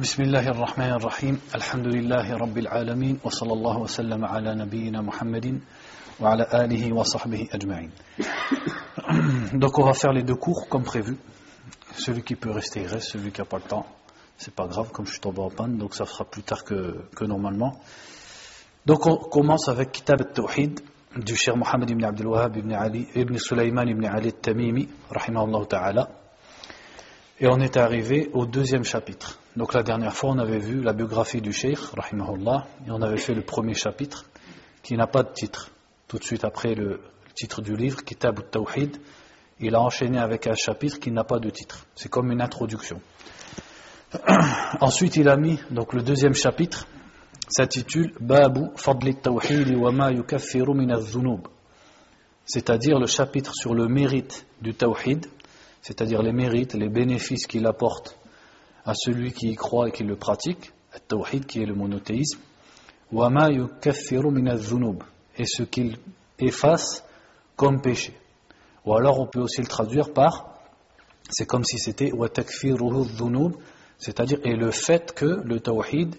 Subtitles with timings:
[0.00, 5.60] بسم الله الرحمن الرحيم الحمد لله رب العالمين وصلى الله وسلم على نبينا محمد
[6.20, 7.90] وعلى آله وصحبه أجمعين
[9.54, 11.16] Donc on va faire les deux cours comme prévu.
[11.92, 13.86] Celui qui peut rester il reste, celui qui n'a pas le temps,
[14.36, 17.08] c'est pas grave comme je suis tombé en panne, donc ça sera plus tard que,
[17.14, 17.80] que normalement.
[18.84, 20.80] Donc on commence avec Kitab al-Tawhid
[21.16, 26.08] du cher Mohammed ibn Abdul Wahhab ibn Ali ibn Sulaiman ibn Ali al-Tamimi, rahimahullah ta'ala.
[27.38, 29.38] Et on est arrivé au deuxième chapitre.
[29.56, 33.18] Donc la dernière fois, on avait vu la biographie du Cheikh, rahimahullah, et on avait
[33.18, 34.24] fait le premier chapitre,
[34.82, 35.70] qui n'a pas de titre.
[36.08, 37.00] Tout de suite après le
[37.34, 38.96] titre du livre, Kitab al-Tawhid,
[39.60, 41.84] il a enchaîné avec un chapitre qui n'a pas de titre.
[41.94, 43.02] C'est comme une introduction.
[44.80, 46.86] Ensuite, il a mis, donc le deuxième chapitre,
[47.48, 50.98] s'intitule Babu Fadli Tawhid wa ma yukaffiru min
[52.46, 55.26] C'est-à-dire le chapitre sur le mérite du Tawhid,
[55.86, 58.18] c'est-à-dire les mérites, les bénéfices qu'il apporte
[58.84, 62.40] à celui qui y croit et qui le pratique, le tawhid qui est le monothéisme,
[65.38, 65.96] et ce qu'il
[66.40, 67.04] efface
[67.54, 68.14] comme péché.
[68.84, 70.58] Ou alors on peut aussi le traduire par,
[71.30, 72.10] c'est comme si c'était
[73.98, 76.16] c'est-à-dire et le fait que le tawhid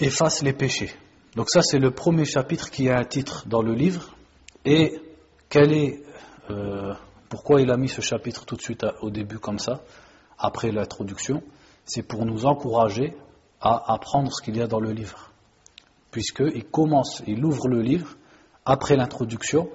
[0.00, 0.92] efface les péchés.
[1.36, 4.16] Donc ça c'est le premier chapitre qui a un titre dans le livre
[4.64, 5.00] et
[5.48, 6.02] quel est
[6.50, 6.94] euh,
[7.28, 9.82] pourquoi il a mis ce chapitre tout de suite au début comme ça,
[10.38, 11.42] après l'introduction?
[11.84, 13.16] C'est pour nous encourager
[13.60, 15.30] à apprendre ce qu'il y a dans le livre.
[16.10, 18.16] Puisqu'il commence, il ouvre le livre,
[18.64, 19.68] après l'introduction,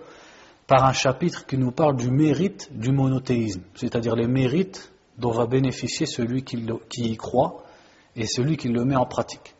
[0.67, 5.45] par un chapitre qui nous parle du mérite du monothéisme, c'est-à-dire les mérites dont va
[5.45, 6.57] bénéficier celui qui,
[6.97, 7.63] y croit
[8.15, 9.55] et celui qui le met en pratique.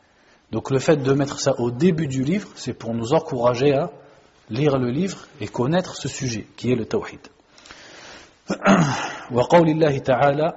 [0.52, 3.92] Donc le fait de mettre ça au début du livre, c'est pour nous encourager à
[4.50, 7.20] lire le livre et connaître ce sujet, qui est le tawhid.
[9.33, 10.53] وقول الله تعالى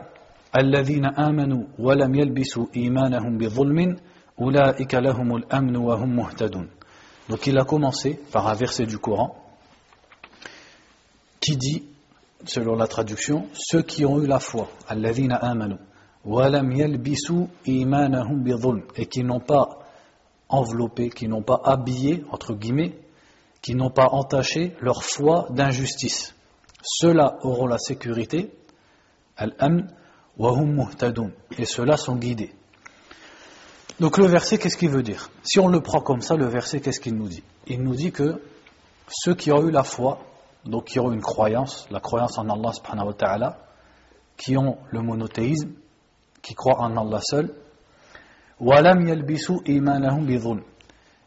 [0.58, 3.96] الذين آمنوا ولم يلبسوا إيمانهم بظلم
[4.42, 6.68] أولئك لهم الأمن وهم مهتدون
[7.30, 9.36] Donc il a commencé par un verset du Coran
[11.40, 11.84] qui dit,
[12.46, 15.76] selon la traduction, ceux qui ont eu la foi, alladhina amanu,
[16.26, 19.80] walam yalbisu imanahum bidhulm, et qui n'ont pas
[20.50, 22.98] enveloppé, qui n'ont pas habillé, entre guillemets,
[23.62, 26.33] qui n'ont pas entaché leur foi d'injustice.
[26.85, 28.53] Ceux-là auront la sécurité,
[29.37, 29.89] al-amn,
[30.39, 30.87] hum
[31.57, 32.53] et ceux-là sont guidés.
[34.01, 35.31] Donc le verset, qu'est-ce qu'il veut dire?
[35.45, 37.43] Si on le prend comme ça, le verset, qu'est-ce qu'il nous dit?
[37.67, 38.43] Il nous dit que
[39.09, 40.19] ceux qui ont eu la foi,
[40.65, 43.59] donc qui ont une croyance, la croyance en Allah subhanahu wa ta'ala,
[44.37, 45.71] qui ont le monothéisme,
[46.43, 47.55] qui croient en Allah seul,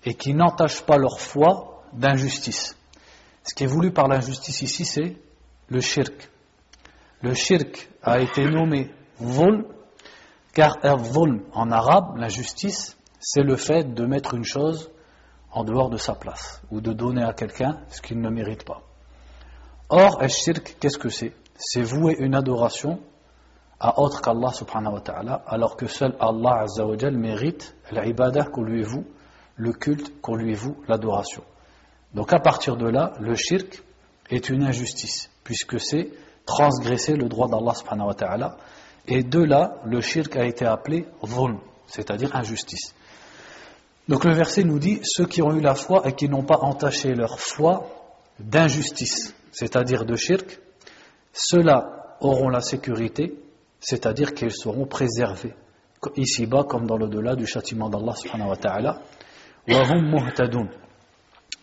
[0.06, 2.75] et qui n'entachent pas leur foi d'injustice.
[3.44, 5.16] Ce qui est voulu par l'injustice ici, c'est
[5.69, 6.29] le shirk.
[7.22, 8.89] Le shirk a été nommé
[9.19, 9.66] vol,
[10.53, 11.00] car al
[11.53, 14.91] en arabe, l'injustice, c'est le fait de mettre une chose
[15.51, 18.81] en dehors de sa place, ou de donner à quelqu'un ce qu'il ne mérite pas.
[19.89, 21.33] Or, al shirk, qu'est-ce que c'est?
[21.56, 23.00] C'est vouer une adoration
[23.79, 28.83] à autre qu'Allah subhanahu wa ta'ala, alors que seul Allah azza mérite l'ibadah qu'on lui
[28.83, 29.06] voue,
[29.56, 31.44] le culte qu'on lui voue, l'adoration.
[32.13, 33.83] Donc à partir de là, le shirk
[34.29, 36.09] est une injustice puisque c'est
[36.45, 38.11] transgresser le droit d'Allah subhanahu.
[39.07, 42.93] Et de là, le shirk a été appelé dhulm, c'est-à-dire injustice.
[44.09, 46.57] Donc le verset nous dit, ceux qui ont eu la foi et qui n'ont pas
[46.57, 47.87] entaché leur foi
[48.39, 50.59] d'injustice, c'est-à-dire de shirk,
[51.31, 53.33] ceux-là auront la sécurité,
[53.79, 55.53] c'est-à-dire qu'ils seront préservés,
[56.17, 59.01] ici-bas comme dans l'au-delà du châtiment d'Allah subhanahu wa ta'ala,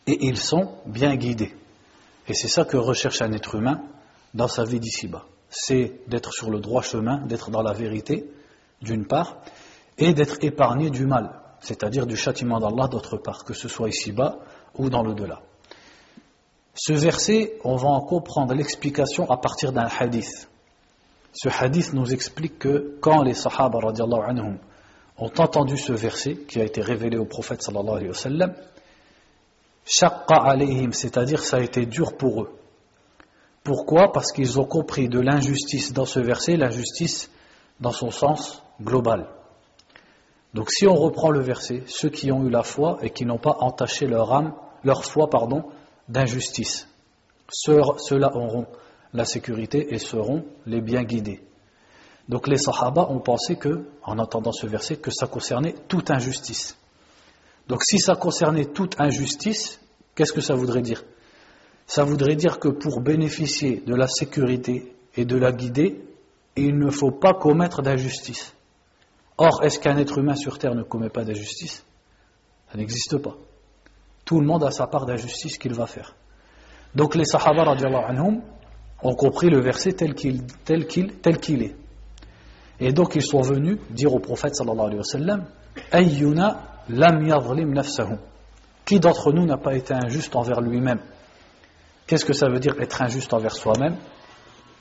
[0.06, 1.52] et ils sont bien guidés.
[2.28, 3.82] Et c'est ça que recherche un être humain
[4.32, 5.24] dans sa vie d'ici-bas.
[5.50, 8.28] C'est d'être sur le droit chemin, d'être dans la vérité,
[8.82, 9.38] d'une part,
[9.98, 14.38] et d'être épargné du mal, c'est-à-dire du châtiment d'Allah d'autre part, que ce soit ici-bas
[14.76, 15.40] ou dans le delà
[16.74, 20.48] Ce verset, on va en comprendre l'explication à partir d'un hadith.
[21.32, 23.78] Ce hadith nous explique que quand les sahaba
[24.26, 24.58] anhum,
[25.16, 28.54] ont entendu ce verset qui a été révélé au prophète sallallahu alayhi wa sallam,
[29.84, 32.50] C'est-à-dire ça a été dur pour eux.
[33.62, 34.12] Pourquoi?
[34.12, 37.30] Parce qu'ils ont compris de l'injustice dans ce verset, l'injustice
[37.80, 39.26] dans son sens global.
[40.52, 43.38] Donc si on reprend le verset, ceux qui ont eu la foi et qui n'ont
[43.38, 44.54] pas entaché leur âme,
[44.84, 45.64] leur foi, pardon,
[46.08, 46.88] d'injustice,
[47.50, 48.66] ceux-là auront
[49.12, 51.42] la sécurité et seront les bien guidés.
[52.28, 56.76] Donc les Sahaba ont pensé que, en entendant ce verset, que ça concernait toute injustice.
[57.68, 59.80] Donc si ça concernait toute injustice,
[60.14, 61.02] qu'est-ce que ça voudrait dire?
[61.86, 66.02] Ça voudrait dire que pour bénéficier de la sécurité et de la guider,
[66.56, 68.54] il ne faut pas commettre d'injustice.
[69.36, 71.84] Or, est-ce qu'un être humain sur terre ne commet pas d'injustice?
[72.70, 73.36] Ça n'existe pas.
[74.24, 76.14] Tout le monde a sa part d'injustice qu'il va faire.
[76.94, 78.40] Donc les Sahaba anhum,
[79.02, 81.76] ont compris le verset tel qu'il tel qu'il tel qu'il est.
[82.80, 85.44] Et donc ils sont venus dire au prophète sallallahu alayhi wa sallam
[85.92, 88.18] Ayyuna lam yadhlim nafsahu.
[88.84, 91.00] Qui d'entre nous n'a pas été injuste envers lui-même?
[92.06, 93.96] Qu'est-ce que ça veut dire être injuste envers soi-même?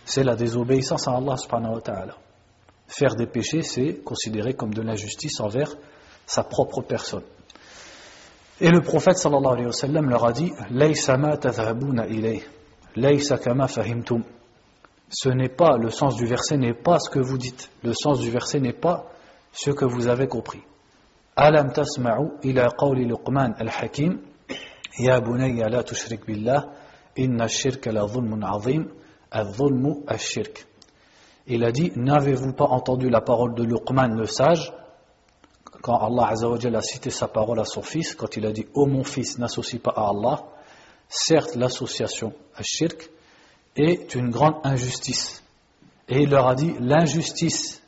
[0.06, 2.16] C'est la désobéissance à Allah subhanahu wa ta'ala.
[2.88, 5.74] Faire des péchés, c'est considéré comme de l'injustice envers
[6.26, 7.24] sa propre personne.
[8.60, 10.52] Et le prophète sallallahu alayhi wa sallam leur a dit.
[15.10, 17.70] Ce n'est pas, le sens du verset n'est pas ce que vous dites.
[17.84, 19.06] Le sens du verset n'est pas
[19.54, 20.62] ce que vous avez compris.
[31.48, 34.72] Il a dit N'avez-vous pas entendu la parole de Luqman le sage?
[35.82, 39.04] Quand Allah a cité sa parole à son fils, quand il a dit Ô mon
[39.04, 40.44] fils, n'associe pas à Allah,
[41.10, 43.10] certes l'association à shirk
[43.76, 45.44] est une grande injustice.
[46.08, 47.82] Et il leur a dit L'injustice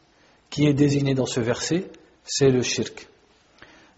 [0.50, 1.92] qui est désignée dans ce verset,
[2.24, 3.07] c'est le shirk.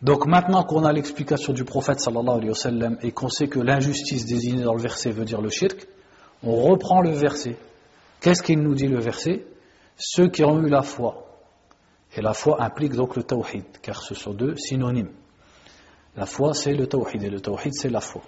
[0.01, 3.59] Donc maintenant qu'on a l'explication du prophète sallallahu alayhi wa sallam et qu'on sait que
[3.59, 5.87] l'injustice désignée dans le verset veut dire le shirk,
[6.43, 7.57] on reprend le verset.
[8.21, 9.45] Qu'est-ce qu'il nous dit le verset?
[9.97, 11.25] Ceux qui ont eu la foi.
[12.15, 15.11] Et la foi implique donc le tawhid, car ce sont deux synonymes.
[16.15, 18.21] La foi c'est le tawhid et le tawhid c'est la foi.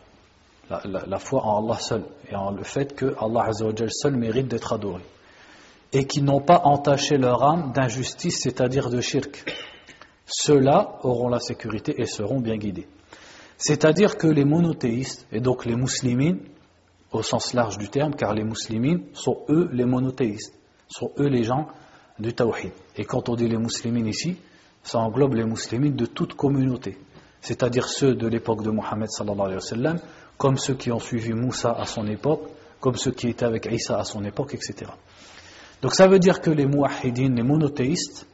[0.70, 3.50] La, foi en Allah seul et en le fait que Allah
[3.90, 5.02] seul mérite d'être adoré.
[5.94, 9.44] Et qui n'ont pas entaché leur âme d'injustice, c'est-à-dire de shirk
[10.30, 12.88] ceux-là auront la sécurité et seront bien guidés.
[13.58, 16.38] C'est-à-dire que les monothéistes, et donc les musulmans,
[17.12, 20.54] au sens large du terme, car les musulmans sont eux les monothéistes,
[20.88, 21.68] sont eux les gens
[22.20, 22.72] du tawhid.
[22.96, 24.38] Et quand on dit les musulmans ici,
[24.84, 26.98] ça englobe les musulmans de toute communauté,
[27.42, 30.00] c'est-à-dire ceux de l'époque de Mohammed sallallahu alayhi
[30.38, 32.44] comme ceux qui ont suivi Moussa à son époque,
[32.80, 34.90] comme ceux qui étaient avec Isa à son époque, etc.
[35.82, 38.26] Donc ça veut dire que les muahidines, les monothéistes,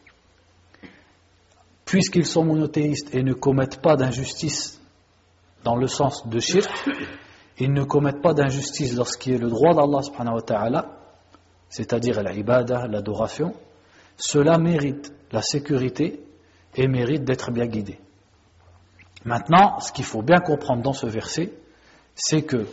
[1.86, 4.82] puisqu'ils sont monothéistes et ne commettent pas d'injustice
[5.64, 6.70] dans le sens de shirk,
[7.58, 10.86] ils ne commettent pas d'injustice lorsqu'il est le droit d'Allah subhanahu wa
[11.70, 13.54] c'est-à-dire l'ibada, l'adoration,
[14.18, 16.22] cela mérite la sécurité
[16.76, 18.00] et mérite d'être bien guidé.
[19.24, 21.52] Maintenant, ce qu'il faut bien comprendre dans ce verset,
[22.14, 22.68] c'est que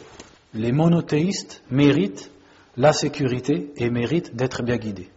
[0.55, 2.31] les monothéistes méritent
[2.77, 5.11] la sécurité et méritent d'être bien guidés.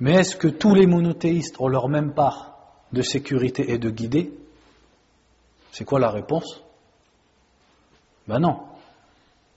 [0.00, 2.55] Mais est-ce que tous les monothéistes ont leur même part
[2.92, 4.32] de sécurité et de guider
[5.72, 6.62] C'est quoi la réponse?
[8.26, 8.60] Ben non.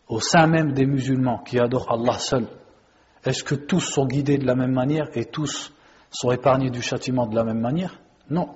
[0.08, 2.48] Au sein même des musulmans qui adorent Allah seul,
[3.24, 5.74] est-ce que tous sont guidés de la même manière et tous
[6.10, 8.00] sont épargnés du châtiment de la même manière?
[8.30, 8.50] Non.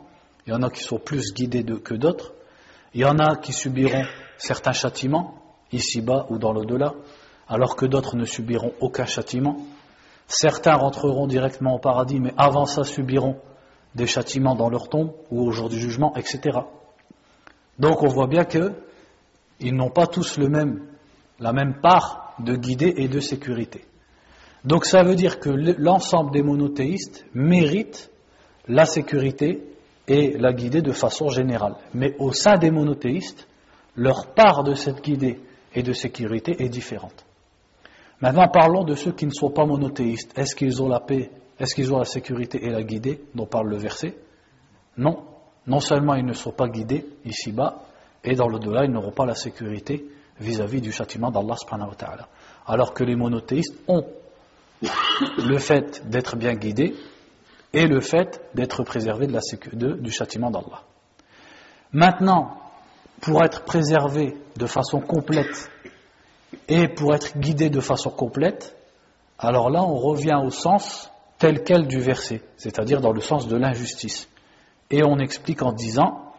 [0.45, 2.33] Il y en a qui sont plus guidés que d'autres.
[2.93, 4.03] Il y en a qui subiront
[4.37, 5.35] certains châtiments,
[5.71, 6.93] ici-bas ou dans l'au-delà,
[7.47, 9.57] alors que d'autres ne subiront aucun châtiment.
[10.27, 13.37] Certains rentreront directement au paradis, mais avant ça subiront
[13.95, 16.59] des châtiments dans leur tombe ou au jour du jugement, etc.
[17.79, 23.19] Donc on voit bien qu'ils n'ont pas tous la même part de guidée et de
[23.19, 23.85] sécurité.
[24.65, 28.09] Donc ça veut dire que l'ensemble des monothéistes méritent
[28.67, 29.61] la sécurité
[30.07, 31.75] et la guidée de façon générale.
[31.93, 33.47] Mais au sein des monothéistes,
[33.95, 35.39] leur part de cette guidée
[35.75, 37.25] et de sécurité est différente.
[38.21, 40.37] Maintenant parlons de ceux qui ne sont pas monothéistes.
[40.37, 41.29] Est-ce qu'ils ont la paix
[41.59, 44.15] est-ce qu'ils ont la sécurité et la guidée dont parle le verset?
[44.97, 45.25] Non.
[45.65, 47.83] Non seulement ils ne sont pas guidés ici-bas,
[48.23, 50.05] et dans le-delà, ils n'auront pas la sécurité
[50.39, 52.27] vis-à-vis du châtiment d'Allah subhanahu wa ta'ala.
[52.65, 54.05] Alors que les monothéistes ont
[54.81, 56.95] le fait d'être bien guidés
[57.73, 60.81] et le fait d'être préservés de du châtiment d'Allah.
[61.91, 62.57] Maintenant,
[63.21, 65.69] pour être préservé de façon complète
[66.67, 68.75] et pour être guidé de façon complète,
[69.37, 71.09] alors là on revient au sens
[71.43, 74.29] tel quel du verset, c'est-à-dire dans le sens de l'injustice.
[74.89, 76.31] Et on explique en disant,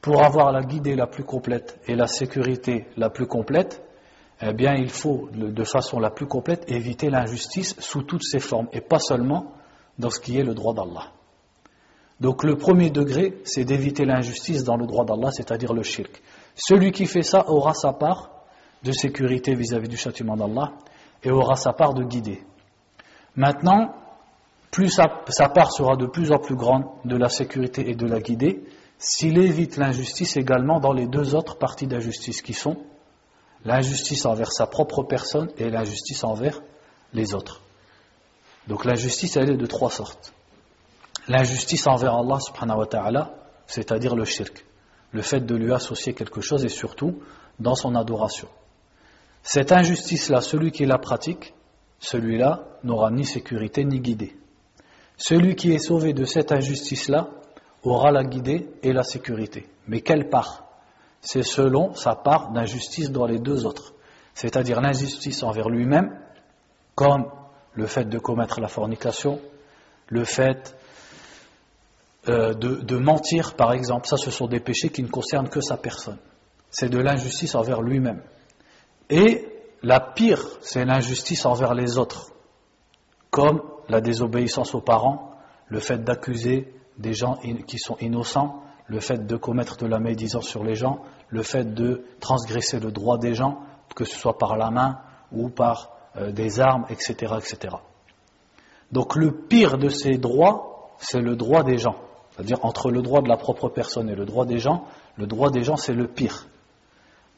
[0.00, 3.82] pour avoir la guidée la plus complète et la sécurité la plus complète,
[4.40, 8.68] eh bien il faut de façon la plus complète éviter l'injustice sous toutes ses formes
[8.72, 9.50] et pas seulement
[9.98, 11.08] dans ce qui est le droit d'Allah.
[12.20, 16.22] Donc le premier degré, c'est d'éviter l'injustice dans le droit d'Allah, c'est-à-dire le shirk.
[16.54, 18.30] Celui qui fait ça aura sa part
[18.84, 20.74] de sécurité vis-à-vis -vis du châtiment d'Allah
[21.24, 22.44] et aura sa part de guidée.
[23.34, 23.94] Maintenant,
[24.74, 28.18] plus sa, part sera de plus en plus grande de la sécurité et de la
[28.18, 28.64] guidée,
[28.98, 32.76] s'il évite l'injustice également dans les deux autres parties d'injustice qui sont
[33.64, 36.60] l'injustice envers sa propre personne et l'injustice envers
[37.12, 37.60] les autres.
[38.66, 40.34] Donc l'injustice, elle est de trois sortes.
[41.28, 43.34] l'injustice envers Allah subhanahu wa ta'ala,
[43.68, 44.66] c'est-à-dire le shirk,
[45.12, 47.20] le fait de lui associer quelque chose et surtout
[47.60, 48.48] dans son adoration.
[49.44, 51.54] Cette injustice-là, celui qui la pratique,
[52.00, 54.36] celui-là n'aura ni sécurité ni guidée.
[55.16, 57.28] Celui qui est sauvé de cette injustice-là
[57.82, 59.68] aura la guidée et la sécurité.
[59.86, 60.66] Mais quelle part?
[61.20, 63.94] C'est selon sa part d'injustice dans les deux autres.
[64.34, 66.18] C'est-à-dire l'injustice envers lui-même,
[66.94, 67.30] comme
[67.74, 69.40] le fait de commettre la fornication,
[70.08, 70.76] le fait
[72.28, 74.06] euh, de, mentir, par exemple.
[74.06, 76.18] Ça, ce sont des péchés qui ne concernent que sa personne.
[76.70, 78.22] C'est de l'injustice envers lui-même.
[79.10, 79.46] Et
[79.82, 82.32] la pire, c'est l'injustice envers les autres,
[83.30, 85.32] comme la désobéissance aux parents,
[85.68, 87.36] le fait d'accuser des gens
[87.66, 91.74] qui sont innocents, le fait de commettre de la médisance sur les gens, le fait
[91.74, 93.60] de transgresser le droit des gens,
[93.94, 94.98] que ce soit par la main
[95.32, 97.76] ou par euh, des armes, etc., etc.
[98.92, 101.96] Donc le pire de ces droits, c'est le droit des gens.
[102.30, 104.84] C'est-à-dire entre le droit de la propre personne et le droit des gens,
[105.16, 106.46] le droit des gens c'est le pire.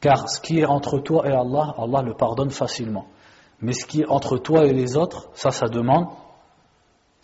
[0.01, 3.07] Car ce qui est entre toi et Allah, Allah le pardonne facilement.
[3.61, 6.07] Mais ce qui est entre toi et les autres, ça, ça demande,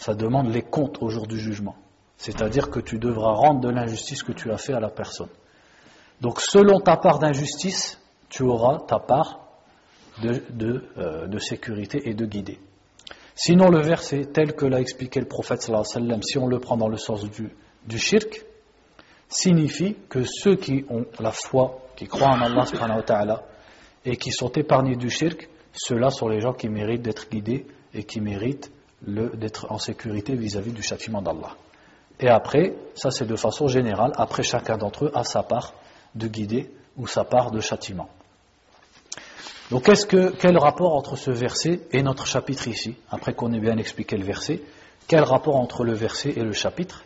[0.04, 1.76] ça demande les comptes au jour du jugement.
[2.18, 5.30] C'est-à-dire que tu devras rendre de l'injustice que tu as fait à la personne.
[6.20, 9.40] Donc selon ta part d'injustice, tu auras ta part
[10.22, 12.60] de, euh, sécurité et de guider.
[13.34, 16.98] Sinon, le verset tel que l'a expliqué le prophète, si on le prend dans le
[16.98, 17.50] sens du,
[17.88, 18.46] du shirk,
[19.30, 23.44] signifie que ceux qui ont la foi, qui croient en Allah
[24.04, 28.04] et qui sont épargnés du shirk, ceux-là sont les gens qui méritent d'être guidés et
[28.04, 28.70] qui méritent
[29.06, 31.56] d'être en sécurité vis-à-vis -vis du châtiment d'Allah.
[32.20, 35.74] Et après, ça c'est de façon générale, après chacun d'entre eux a sa part
[36.16, 38.10] de guider ou sa part de châtiment.
[39.72, 43.78] Donc que, quel rapport entre ce verset et notre chapitre ici Après qu'on ait bien
[43.78, 44.62] expliqué le verset,
[45.08, 47.06] quel rapport entre le verset et le chapitre?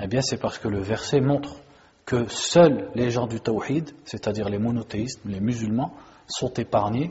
[0.00, 1.56] Eh bien c'est parce que le verset montre
[2.04, 5.92] que seuls les gens du tawhid, c'est-à-dire les monothéistes, les musulmans,
[6.28, 7.10] sont épargnés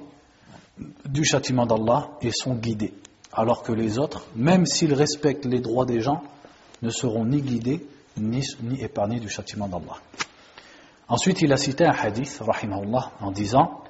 [1.05, 2.93] du châtiment d'Allah et sont guidés.
[3.37, 6.23] Alors que les autres, même s'ils respectent les droits des gens,
[6.81, 7.85] ne seront ni guidés
[8.17, 8.43] ni,
[8.79, 9.97] épargnés du châtiment d'Allah.
[11.07, 13.83] Ensuite, il a cité un hadith, rahimahullah, en disant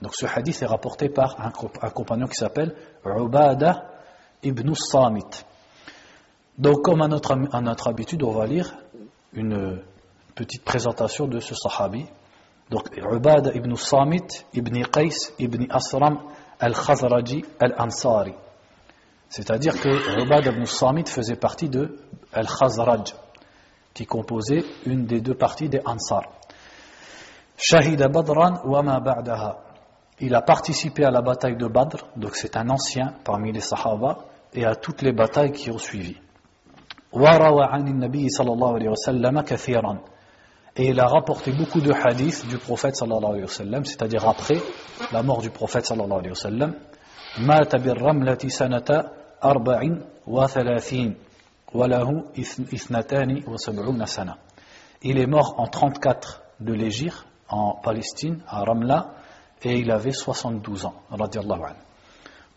[0.00, 2.74] donc ce hadith est rapporté par un, compagnon qui s'appelle
[3.04, 3.90] Ubada
[4.42, 5.44] ibn Samit.
[6.56, 8.76] Donc comme à à notre habitude, on va lire
[9.32, 9.82] une
[10.34, 12.06] petite présentation de ce sahabi.
[12.72, 16.20] Donc Ubada ibn Samit ibn Qais ibn Asram
[16.58, 18.32] al-Khazraji al-Ansari.
[19.28, 21.98] C'est-à-dire que Ubada ibn Samit faisait partie de
[22.32, 23.14] al-Khazraj,
[23.92, 26.22] qui composait une des deux parties des Ansar.
[27.58, 29.58] Shahida Badran wa ma ba'daha.
[30.20, 34.24] Il a participé à la bataille de Badr, donc c'est un ancien parmi les Sahaba,
[34.54, 36.16] et à toutes les batailles qui ont suivi
[40.75, 44.61] Et il a rapporté beaucoup de hadiths du prophète sallallahu alayhi wa sallam, c'est-à-dire après
[45.11, 46.73] la mort du prophète sallallahu alayhi wa sallam.
[47.39, 48.89] مات بالرملة سنة
[49.43, 49.81] أربع
[50.27, 51.15] وثلاثين
[51.73, 52.23] وله
[52.73, 54.35] إثنتان وسبعون سنة.
[55.03, 59.13] Il est mort en 34 de l'Égypte en Palestine, à Ramla,
[59.61, 61.81] et il avait 72 ans, radiallahu anhu.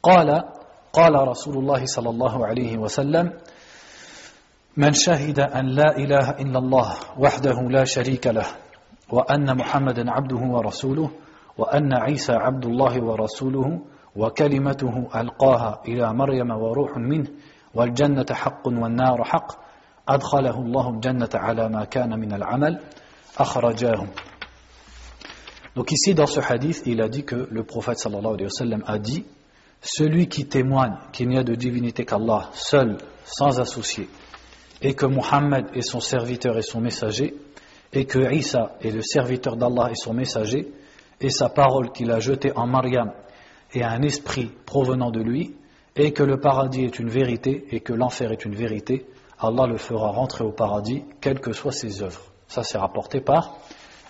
[0.02, 0.44] قال
[0.92, 3.32] قال رسول الله صلى الله عليه وسلم
[4.77, 8.45] من شهد أن لا إله إلا الله وحده لا شريك له
[9.09, 11.11] وأن محمدا عبده ورسوله
[11.57, 13.81] وأن عيسى عبد الله ورسوله
[14.15, 17.27] وكلمته ألقاها إلى مريم وروح منه
[17.73, 19.51] والجنة حق والنار حق
[20.09, 22.79] أدخله الله الجنة على ما كان من العمل
[23.37, 24.05] أخرجاه
[25.75, 28.83] Donc ici, dans ce hadith, il a dit que le prophète sallallahu alayhi wa sallam
[28.87, 29.25] a dit
[29.81, 34.07] Celui qui témoigne qu'il n'y a de divinité qu'Allah, seul, sans associé,
[34.85, 37.33] et que Muhammad est son serviteur et son messager,
[37.91, 40.71] et que Isa est le serviteur d'Allah et son messager,
[41.19, 43.11] et sa parole qu'il a jetée en Mariam
[43.73, 45.55] est un esprit provenant de lui,
[45.95, 49.07] et que le paradis est une vérité et que l'enfer est une vérité,
[49.39, 52.21] Allah le fera rentrer au paradis, quelles que soient ses œuvres.
[52.47, 53.57] Ça, c'est rapporté par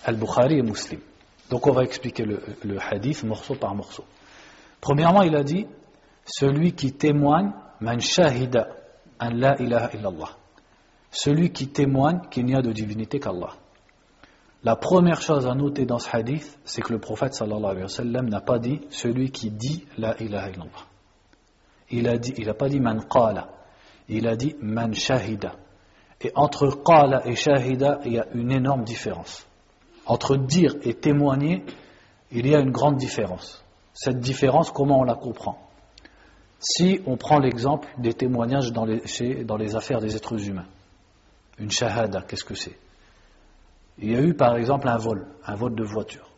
[0.04, 1.00] Al-Bukhari et Muslim.
[1.48, 2.38] Donc on va expliquer le,
[2.90, 4.04] hadith morceau par morceau.
[4.82, 5.66] Premièrement, il a dit
[6.26, 8.68] celui qui témoigne, man shahida
[9.18, 10.36] an la ilaha illallah.
[11.18, 13.54] Celui qui témoigne qu'il n'y a de divinité qu'Allah.
[14.62, 18.22] La première chose à noter dans ce hadith, c'est que le prophète sallallahu alayhi wa
[18.22, 20.84] n'a pas dit celui qui dit la ilaha illallah.
[21.90, 23.48] Il a dit, il n'a pas dit man qala,
[24.10, 25.54] il a dit man shahida.
[26.20, 29.46] Et entre qala et shahida, il y a une énorme différence.
[30.04, 31.64] Entre dire et témoigner,
[32.30, 33.64] il y a une grande différence.
[33.94, 35.56] Cette différence, comment on la comprend?
[36.58, 40.66] Si on prend l'exemple des témoignages dans les affaires des êtres humains,
[41.58, 42.78] une shahada, qu'est-ce que c'est?
[43.98, 46.28] Il y a eu par exemple un vol, un vol de voiture.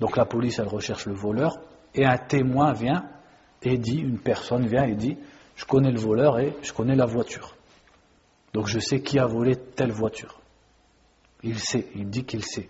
[0.00, 1.58] Donc la police, elle recherche le voleur,
[1.94, 3.08] et un témoin vient
[3.62, 5.16] et dit, une personne vient et dit,
[5.56, 7.54] je connais le voleur et je connais la voiture.
[8.52, 10.40] Donc je sais qui a volé telle voiture.
[11.42, 12.68] Il sait, il dit qu'il sait.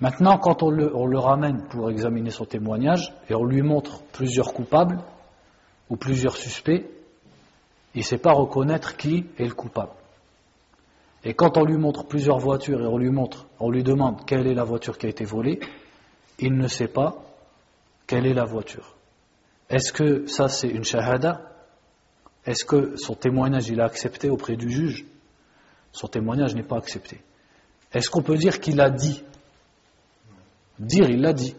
[0.00, 4.98] Maintenant, quand on le, ramène pour examiner son témoignage et on lui montre plusieurs coupables
[5.88, 6.84] ou plusieurs suspects,
[7.96, 9.92] il ne sait pas reconnaître qui est le coupable.
[11.24, 14.46] Et quand on lui montre plusieurs voitures et on lui montre, on lui demande quelle
[14.46, 15.58] est la voiture qui a été volée,
[16.38, 17.16] il ne sait pas
[18.06, 18.94] quelle est la voiture.
[19.70, 21.40] Est-ce que ça c'est une shahada?
[22.44, 25.06] Est-ce que son témoignage il a accepté auprès du juge?
[25.90, 27.22] Son témoignage n'est pas accepté.
[27.94, 29.24] Est-ce qu'on peut dire qu'il a dit?
[30.78, 31.56] Dire, il l'a dit.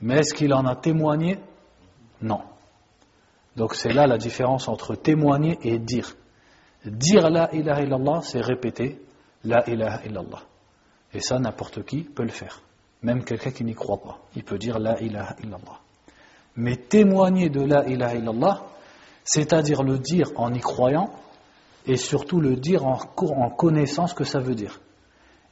[0.00, 1.40] Mais est-ce qu'il en a témoigné?
[2.22, 2.42] Non.
[3.56, 6.14] Donc c'est là la différence entre témoigner et dire.
[6.84, 9.00] Dire la ilaha illallah, c'est répéter
[9.44, 10.42] la ilaha illallah.
[11.12, 12.60] Et ça, n'importe qui peut le faire.
[13.02, 14.18] Même quelqu'un qui n'y croit pas.
[14.34, 15.78] Il peut dire la ilaha illallah.
[16.56, 18.62] Mais témoigner de la ilaha illallah,
[19.24, 21.10] c'est-à-dire le dire en y croyant,
[21.86, 22.96] et surtout le dire en,
[23.50, 24.80] connaissant ce que ça veut dire.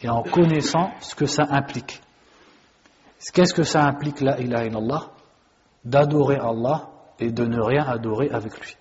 [0.01, 2.01] Et en connaissant ce que ça implique.
[3.33, 5.11] Qu'est-ce que ça implique la ilaha illallah?
[5.85, 8.76] D'adorer Allah et de ne rien adorer avec lui.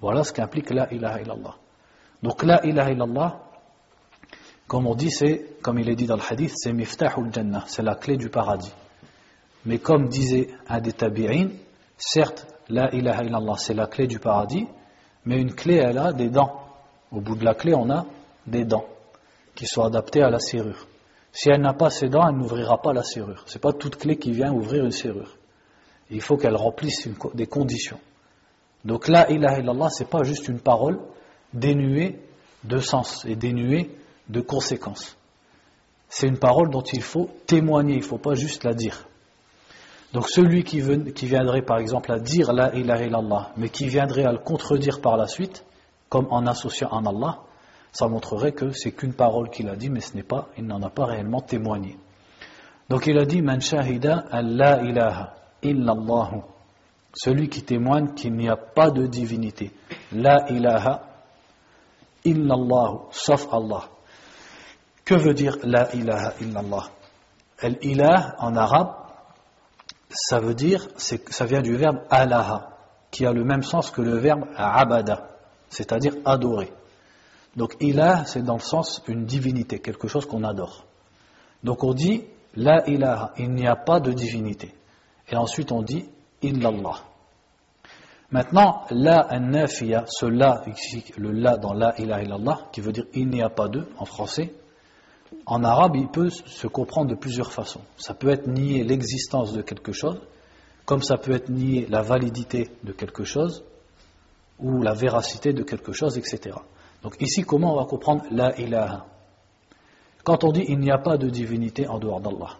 [0.00, 1.56] Voilà ce qu'implique la ilaha illallah.
[2.22, 3.40] Donc la ilaha illallah,
[4.66, 7.82] comme on dit, c'est, comme il est dit dans le hadith, c'est miftahul jannah, c'est
[7.82, 8.72] la clé du paradis.
[9.64, 11.48] Mais comme disait un des tabi'in,
[11.96, 14.66] certes, la ilaha illallah, c'est la clé du paradis,
[15.24, 16.62] mais une clé, elle a des dents.
[17.12, 18.06] Au bout de la clé, on a
[18.46, 18.86] des dents
[19.54, 20.86] qui sont adaptées à la serrure.
[21.32, 23.42] Si elle n'a pas ses dents, elle n'ouvrira pas la serrure.
[23.46, 25.36] Ce n'est pas toute clé qui vient ouvrir une serrure.
[26.10, 27.98] Il faut qu'elle remplisse des conditions.
[28.84, 31.00] Donc la ilaha illallah, ce n'est pas juste une parole
[31.52, 32.20] dénuée
[32.64, 33.90] de sens et dénuée
[34.28, 35.16] de conséquences.
[36.08, 39.06] C'est une parole dont il faut témoigner, il ne faut pas juste la dire.
[40.12, 40.80] Donc celui qui,
[41.26, 45.16] viendrait par exemple à dire la ilaha illallah, mais qui viendrait à le contredire par
[45.16, 45.64] la suite,
[46.08, 47.40] comme en associant en Allah,
[47.92, 50.82] ça montrerait que c'est qu'une parole qu'il a dit, mais ce n'est pas, il n'en
[50.82, 51.96] a pas réellement témoigné.
[52.88, 55.34] Donc il a dit Man shahida la ilaha
[57.14, 59.72] Celui qui témoigne qu'il n'y a pas de divinité.
[60.12, 61.02] La ilaha
[62.24, 63.88] illallah, sauf Allah.
[65.04, 66.90] Que veut dire la ilaha illallah?
[67.58, 68.92] El ilah en arabe,
[70.10, 72.76] ça veut dire, ça vient du verbe alaha,
[73.10, 75.28] qui a le même sens que le verbe abada,
[75.70, 76.72] c'est-à-dire adorer.
[77.56, 80.84] Donc ilah, c'est dans le sens une divinité, quelque chose qu'on adore.
[81.64, 82.24] Donc on dit
[82.54, 84.74] la ilaha, il n'y a pas de divinité.
[85.30, 86.04] Et ensuite on dit
[86.42, 87.02] illallah.
[88.30, 90.64] Maintenant, la nafiya, ce la,
[91.16, 94.04] le la dans la ilaha illallah, qui veut dire il n'y a pas de en
[94.04, 94.52] français,
[95.46, 97.82] en arabe il peut se comprendre de plusieurs façons.
[97.96, 100.20] Ça peut être nier l'existence de quelque chose,
[100.84, 103.64] comme ça peut être nier la validité de quelque chose,
[104.58, 106.56] ou la véracité de quelque chose, etc.
[107.02, 109.06] Donc ici, comment on va comprendre la ilaha?
[110.24, 112.58] Quand on dit il n'y a pas de divinité en dehors d'Allah,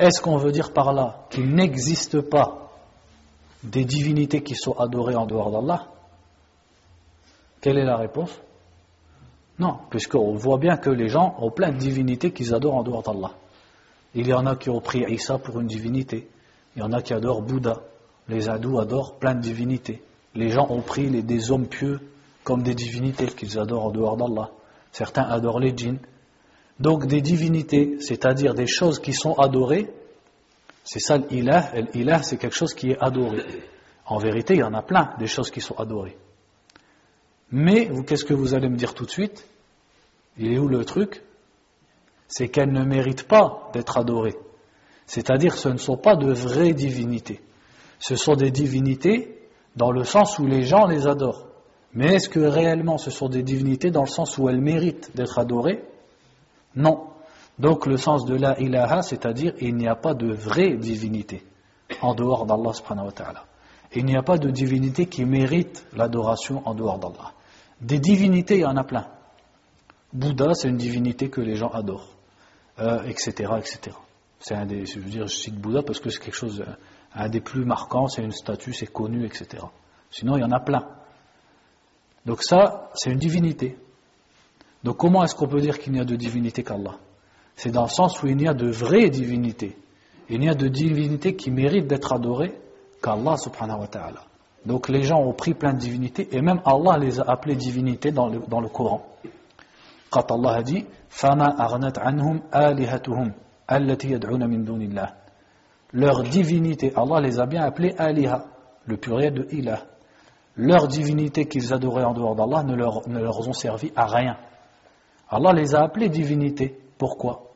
[0.00, 2.72] est-ce qu'on veut dire par là qu'il n'existe pas
[3.62, 5.86] des divinités qui sont adorées en dehors d'Allah?
[7.60, 8.30] Quelle est la réponse?
[9.58, 13.02] Non, puisqu'on voit bien que les gens ont plein de divinités qu'ils adorent en dehors
[13.02, 13.32] d'Allah.
[14.14, 16.28] Il y en a qui ont pris Isa pour une divinité,
[16.74, 17.80] il y en a qui adorent Bouddha,
[18.28, 20.02] les hindous adorent plein de divinités.
[20.34, 22.00] Les gens ont pris des hommes pieux
[22.42, 24.50] comme des divinités qu'ils adorent en dehors d'Allah.
[24.92, 25.98] Certains adorent les djinns.
[26.80, 29.92] Donc des divinités, c'est-à-dire des choses qui sont adorées,
[30.82, 31.72] c'est ça l'ilah.
[31.94, 33.44] L'ilah, c'est quelque chose qui est adoré.
[34.06, 36.16] En vérité, il y en a plein des choses qui sont adorées.
[37.52, 39.46] Mais, qu'est-ce que vous allez me dire tout de suite?
[40.38, 41.22] Il est où le truc?
[42.28, 44.36] C'est qu'elles ne méritent pas d'être adorées.
[45.06, 47.40] C'est-à-dire, ce ne sont pas de vraies divinités.
[47.98, 49.36] Ce sont des divinités
[49.76, 51.46] dans le sens où les gens les adorent.
[51.92, 55.38] Mais est-ce que réellement ce sont des divinités dans le sens où elles méritent d'être
[55.38, 55.82] adorées?
[56.76, 57.08] Non.
[57.58, 61.42] Donc le sens de la ilaha, c'est-à-dire il n'y a pas de vraie divinité
[62.00, 63.44] en dehors d'Allah subhanahu wa ta'ala.
[63.92, 67.32] Il n'y a pas de divinité qui mérite l'adoration en dehors d'Allah.
[67.80, 69.06] Des divinités, il y en a plein.
[70.12, 72.08] Bouddha, c'est une divinité que les gens adorent,
[72.78, 73.96] etc., euh, etc.
[74.38, 76.64] C'est un des, je veux dire, je cite Bouddha parce que c'est quelque chose,
[77.14, 79.64] un des plus marquants, c'est une statue, c'est connu, etc.
[80.10, 80.88] Sinon, il y en a plein.
[82.26, 83.76] Donc ça, c'est une divinité.
[84.83, 86.95] Donc comment est-ce qu'on peut dire qu'il n'y a de divinité qu'Allah
[87.55, 89.77] C'est dans le sens où il n'y a de vraie divinité.
[90.29, 92.53] Il n'y a de divinité qui mérite d'être adorée
[93.01, 94.21] qu'Allah subhanahu wa ta'ala.
[94.65, 98.11] Donc les gens ont pris plein de divinités et même Allah les a appelés divinités
[98.11, 99.05] dans le, dans le Coran.
[100.09, 103.31] Quand Allah a dit فَمَا أَغْنَتْ عَنْهُمْ آلِهَتُهُمْ
[103.71, 105.09] الَّتِي يَدْعُونَ مِن دُونِ اللَّهِ
[105.93, 108.45] Leur divinité, Allah les a bien appelés aliha,
[108.85, 109.79] le pluriel de ilah.
[110.57, 114.37] Leur divinité qu'ils adoraient en dehors d'Allah ne leur, ne leur ont servi à rien.
[115.30, 116.76] Allah les a appelés divinités.
[116.98, 117.50] Pourquoi?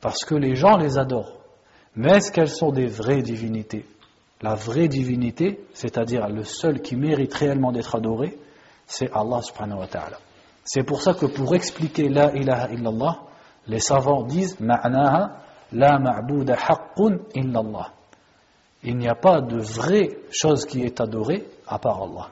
[0.00, 1.38] Parce que les gens les adorent.
[1.96, 3.86] Mais est-ce qu'elles sont des vraies divinités?
[4.42, 8.38] La vraie divinité, c'est-à-dire le seul qui mérite réellement d'être adoré,
[8.86, 9.40] c'est Allah.
[10.64, 13.18] C'est pour ça que pour expliquer la ilaha illallah,
[13.66, 15.38] les savants disent ma'naha
[15.72, 17.92] la ma'bouda haqqun illallah.
[18.84, 22.28] Il n'y a pas de vraie chose qui est adorée à part Allah.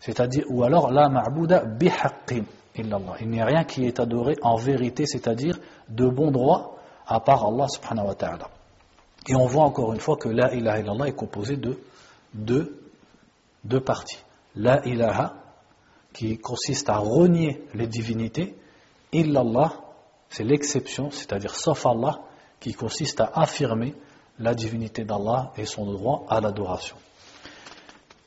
[0.00, 2.44] C'est-à-dire, ou alors la ma'bouda bihaqqin
[2.76, 5.58] Il n'y a rien qui est adoré en vérité, c'est-à-dire
[5.88, 8.48] de bon droit à part Allah subhanahu wa ta'ala.
[9.28, 11.78] Et on voit encore une fois que la ilaha illallah est composé de
[12.34, 12.80] deux,
[13.64, 14.18] deux parties.
[14.56, 15.34] La ilaha,
[16.12, 18.56] qui consiste à renier les divinités,
[19.12, 19.72] illallah,
[20.28, 22.20] c'est l'exception, c'est-à-dire sauf Allah,
[22.58, 23.94] qui consiste à affirmer
[24.38, 26.96] la divinité d'Allah et son droit à l'adoration.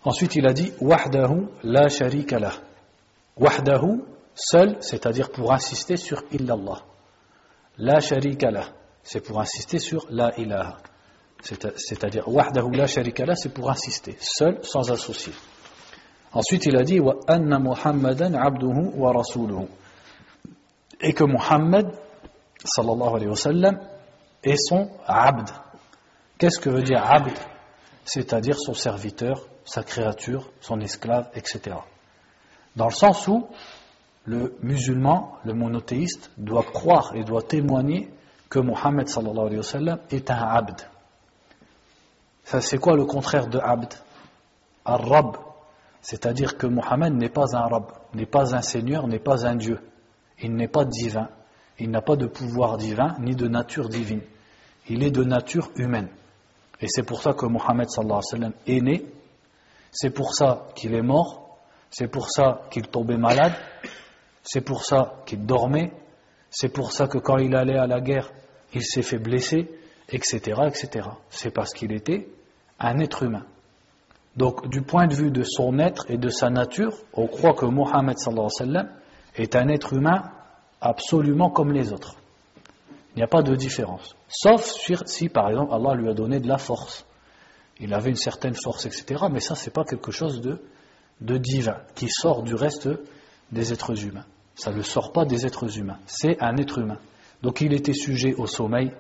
[0.04, 2.54] Ensuite, il a dit Wahdahu la sharika lah.
[3.38, 4.04] Wahdahu,
[4.36, 6.82] seul, c'est-à-dire pour insister sur illallah.
[7.78, 8.68] La sharika lah,
[9.04, 10.78] c'est pour insister sur la ilaha.
[11.42, 15.34] C'est-à-dire Wahdahu la sharika lah, c'est pour insister, seul, sans associer.
[16.34, 19.68] Ensuite, il a dit Wa anna Muhammadan abduhu wa rasuluhu.
[21.00, 21.92] Et que Muhammad,
[22.64, 23.80] sallallahu alayhi wa sallam,
[24.44, 25.50] est son abd.
[26.38, 27.34] Qu'est-ce que veut dire abd?
[28.04, 31.78] C'est-à-dire son serviteur, sa créature, son esclave, etc.
[32.76, 33.48] Dans le sens où
[34.26, 38.10] le musulman, le monothéiste, doit croire et doit témoigner
[38.50, 38.60] que
[39.62, 40.82] sallam est un abd.
[42.44, 43.94] Ça, c'est quoi le contraire de abd?
[44.86, 45.38] Ar-Rab.
[46.02, 49.80] C'est-à-dire que Muhammad n'est pas un Rab, n'est pas un Seigneur, n'est pas un Dieu.
[50.42, 51.30] Il n'est pas divin.
[51.80, 54.22] Il n'a pas de pouvoir divin, ni de nature divine.
[54.88, 56.10] Il est de nature humaine.
[56.80, 57.48] Et c'est pour ça que
[58.20, 59.06] sallam est né.
[59.92, 61.58] C'est pour ça qu'il est mort.
[61.90, 63.54] C'est pour ça qu'il tombait malade.
[64.46, 65.92] C'est pour ça qu'il dormait.
[66.52, 68.32] C'est pour ça que quand il allait à la guerre,
[68.74, 69.70] il s'est fait blesser,
[70.10, 70.62] etc.
[70.68, 71.10] etc.
[71.30, 72.30] C'est parce qu'il était
[72.80, 73.46] un être humain.
[74.38, 77.66] Donc, du point de vue de son être et de sa nature, on croit que
[77.66, 78.18] Mohammed
[79.36, 80.24] est un être humain
[80.80, 82.16] absolument comme les autres.
[83.16, 84.16] Il n'y a pas de différence.
[84.28, 84.66] Sauf
[85.06, 87.06] si, par exemple, Allah lui a donné de la force.
[87.80, 89.26] Il avait une certaine force, etc.
[89.32, 92.90] Mais ça, c'est pas quelque chose de divin, qui sort du reste
[93.52, 94.26] des êtres humains.
[94.56, 96.00] Ça ne sort pas des êtres humains.
[96.06, 96.98] C'est un être humain.
[97.42, 98.92] Donc il était sujet au sommeil,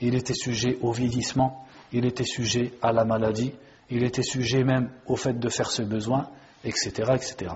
[0.00, 3.52] il était sujet au vieillissement, il était sujet à la maladie,
[3.90, 6.28] il était sujet même au fait de faire ses besoins,
[6.64, 6.90] etc.
[7.14, 7.54] etc.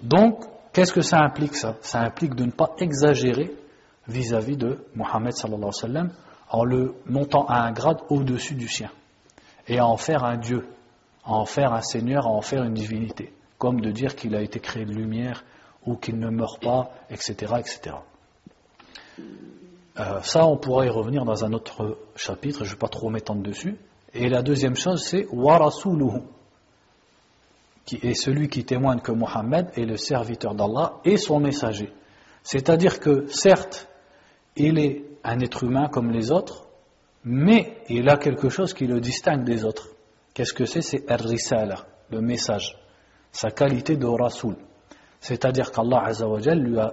[0.00, 1.76] Donc, qu'est-ce que ça implique ça?
[1.82, 3.52] Ça implique de ne pas exagérer
[4.08, 5.34] vis-à-vis de Mohammed
[6.50, 8.90] en le montant à un grade au-dessus du sien
[9.66, 10.66] et à en faire un Dieu,
[11.24, 14.42] à en faire un Seigneur, à en faire une divinité, comme de dire qu'il a
[14.42, 15.44] été créé de lumière
[15.86, 17.54] ou qu'il ne meurt pas, etc.
[17.58, 17.96] etc.
[19.98, 23.10] Euh, ça, on pourra y revenir dans un autre chapitre, je ne vais pas trop
[23.10, 23.76] m'étendre dessus.
[24.12, 26.22] Et la deuxième chose, c'est Warasuluhu,
[27.84, 31.92] qui est celui qui témoigne que Mohammed est le serviteur d'Allah et son messager.
[32.42, 33.88] C'est-à-dire que, certes,
[34.56, 36.66] il est un être humain comme les autres,
[37.24, 39.88] mais il a quelque chose qui le distingue des autres.
[40.34, 40.82] Qu'est-ce que c'est?
[40.82, 42.76] C'est Ar-Risala, le message,
[43.32, 44.56] sa qualité de Rasoul.
[45.24, 46.12] C'est-à-dire qu'Allah
[46.54, 46.92] lui a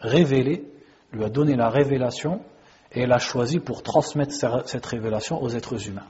[0.00, 0.64] révélé,
[1.12, 2.40] lui a donné la révélation
[2.92, 4.32] et l'a choisi pour transmettre
[4.64, 6.06] cette révélation aux êtres humains.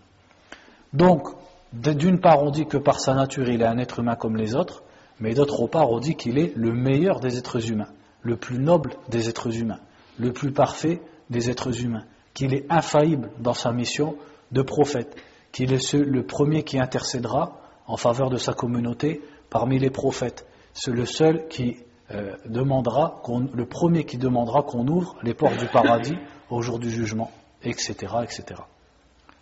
[0.92, 1.26] Donc,
[1.72, 4.54] d'une part, on dit que par sa nature, il est un être humain comme les
[4.54, 4.84] autres,
[5.18, 7.90] mais d'autre part, on dit qu'il est le meilleur des êtres humains,
[8.22, 9.80] le plus noble des êtres humains,
[10.16, 14.14] le plus parfait des êtres humains, qu'il est infaillible dans sa mission
[14.52, 15.16] de prophète,
[15.50, 20.46] qu'il est le premier qui intercédera en faveur de sa communauté parmi les prophètes.
[20.80, 21.76] C'est le seul qui
[22.12, 23.20] euh, demandera,
[23.52, 26.14] le premier qui demandera qu'on ouvre les portes du paradis
[26.50, 27.32] au jour du jugement,
[27.64, 28.44] etc., etc.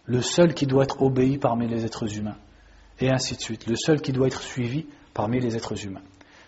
[0.07, 2.39] Le seul qui doit être obéi parmi les êtres humains,
[3.01, 3.67] et ainsi de suite.
[3.67, 6.01] Le seul qui doit être suivi parmi les êtres humains.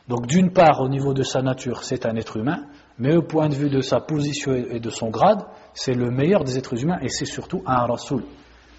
[0.08, 2.64] Donc d'une part, au niveau de sa nature, c'est un être humain,
[2.98, 6.44] mais au point de vue de sa position et de son grade, c'est le meilleur
[6.44, 8.24] des êtres humains et c'est surtout un rasoul.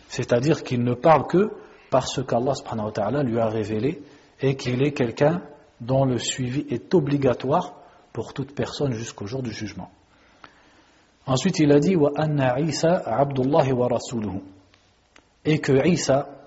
[0.08, 1.52] C'est-à-dire qu'il ne parle que
[1.92, 4.02] parce qu'Allah lui a révélé
[4.42, 5.44] et qu'il est quelqu'un
[5.82, 7.76] dont le suivi est obligatoire
[8.14, 9.92] pour toute personne jusqu'au jour du jugement.
[11.26, 14.00] Ensuite, il a dit wa anna Isa Abdullah wa
[15.46, 16.40] et que Isa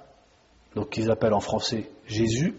[0.75, 2.55] donc qu'ils appellent en français Jésus,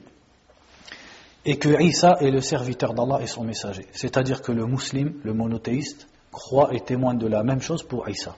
[1.46, 3.88] et que Isa est le serviteur d'Allah et son messager.
[3.92, 8.36] C'est-à-dire que le musulman, le monothéiste, croit et témoigne de la même chose pour Isa.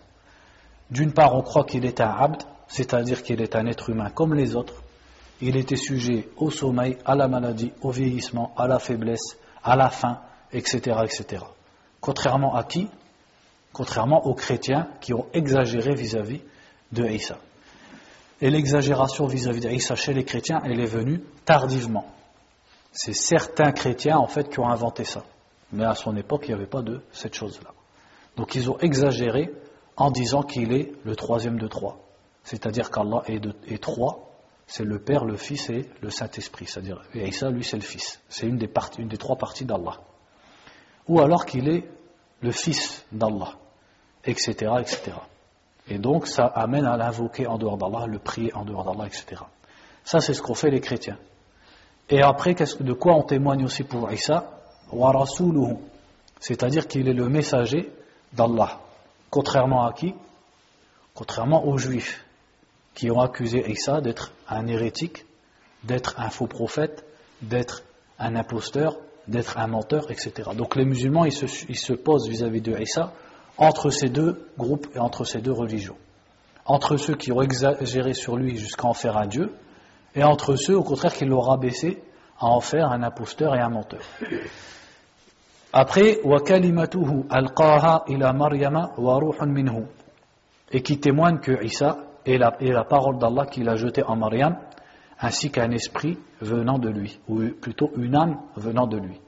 [0.89, 4.33] D'une part, on croit qu'il est un abd, c'est-à-dire qu'il est un être humain comme
[4.33, 4.81] les autres.
[5.41, 9.89] Il était sujet au sommeil, à la maladie, au vieillissement, à la faiblesse, à la
[9.89, 10.19] faim,
[10.51, 10.97] etc.
[11.03, 11.43] etc.
[11.99, 12.87] Contrairement à qui?
[13.73, 16.41] Contrairement aux chrétiens qui ont exagéré vis-à-vis
[16.91, 17.37] de Isa.
[18.41, 22.05] Et l'exagération vis-à-vis d'Isa chez les chrétiens, elle est venue tardivement.
[22.91, 25.23] C'est certains chrétiens en fait qui ont inventé ça.
[25.71, 27.71] Mais à son époque, il n'y avait pas de cette chose-là.
[28.37, 29.51] Donc ils ont exagéré
[29.97, 31.97] en disant qu'il est le troisième de trois.
[32.43, 34.34] C'est-à-dire qu'Allah est, trois,
[34.67, 36.65] c'est le Père, le Fils et le Saint-Esprit.
[36.65, 38.19] C'est-à-dire, Isa, lui, c'est le Fils.
[38.29, 39.99] C'est une des, une des trois parties d'Allah.
[41.07, 41.87] Ou alors qu'il est
[42.41, 43.53] le Fils d'Allah,
[44.23, 45.11] etc., etc.
[45.87, 49.43] Et donc, ça amène à l'invoquer en dehors d'Allah, le prier en dehors d'Allah, etc.
[50.03, 51.17] Ça, c'est ce qu'ont fait les chrétiens.
[52.09, 54.51] Et après, de quoi on témoigne aussi pour Isa?
[56.39, 57.91] C'est-à-dire qu'il est le messager
[58.33, 58.79] d'Allah.
[59.29, 60.13] Contrairement à qui?
[61.13, 62.24] Contrairement aux juifs
[62.95, 65.25] qui ont accusé Isa d'être un hérétique,
[65.83, 67.05] d'être un faux prophète,
[67.41, 67.83] d'être
[68.17, 70.49] un imposteur, d'être un menteur, etc.
[70.55, 73.11] Donc les musulmans, ils se, posent vis-à-vis de Isa
[73.57, 75.97] entre ces deux groupes et entre ces deux religions.
[76.65, 79.53] Entre ceux qui ont exagéré sur lui jusqu'à en faire un Dieu,
[80.15, 82.01] et entre ceux, au contraire, qui l'ont rabaissé
[82.39, 84.01] à en faire un imposteur et un menteur.
[85.73, 86.19] Après,
[90.71, 94.57] et qui témoigne que Isa est la, parole d'Allah qu'il a jetée en Maryam,
[95.19, 99.19] ainsi qu'un esprit venant de lui, ou plutôt une âme venant de lui.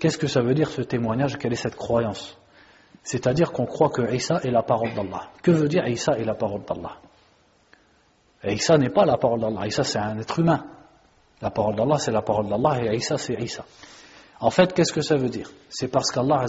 [0.00, 1.38] Qu'est-ce que ça veut dire ce témoignage?
[1.38, 2.38] Quelle est cette croyance?
[3.02, 5.28] C'est-à-dire qu'on croit que Isa est la parole d'Allah.
[5.42, 6.96] Que veut dire Isa est la parole d'Allah?
[8.46, 10.64] Isa n'est pas la parole d'Allah, Isa c'est un être humain.
[11.40, 13.64] La parole d'Allah c'est la parole d'Allah et Isa c'est Isa.
[14.40, 15.50] En fait, qu'est-ce que ça veut dire?
[15.68, 16.44] C'est parce qu'Allah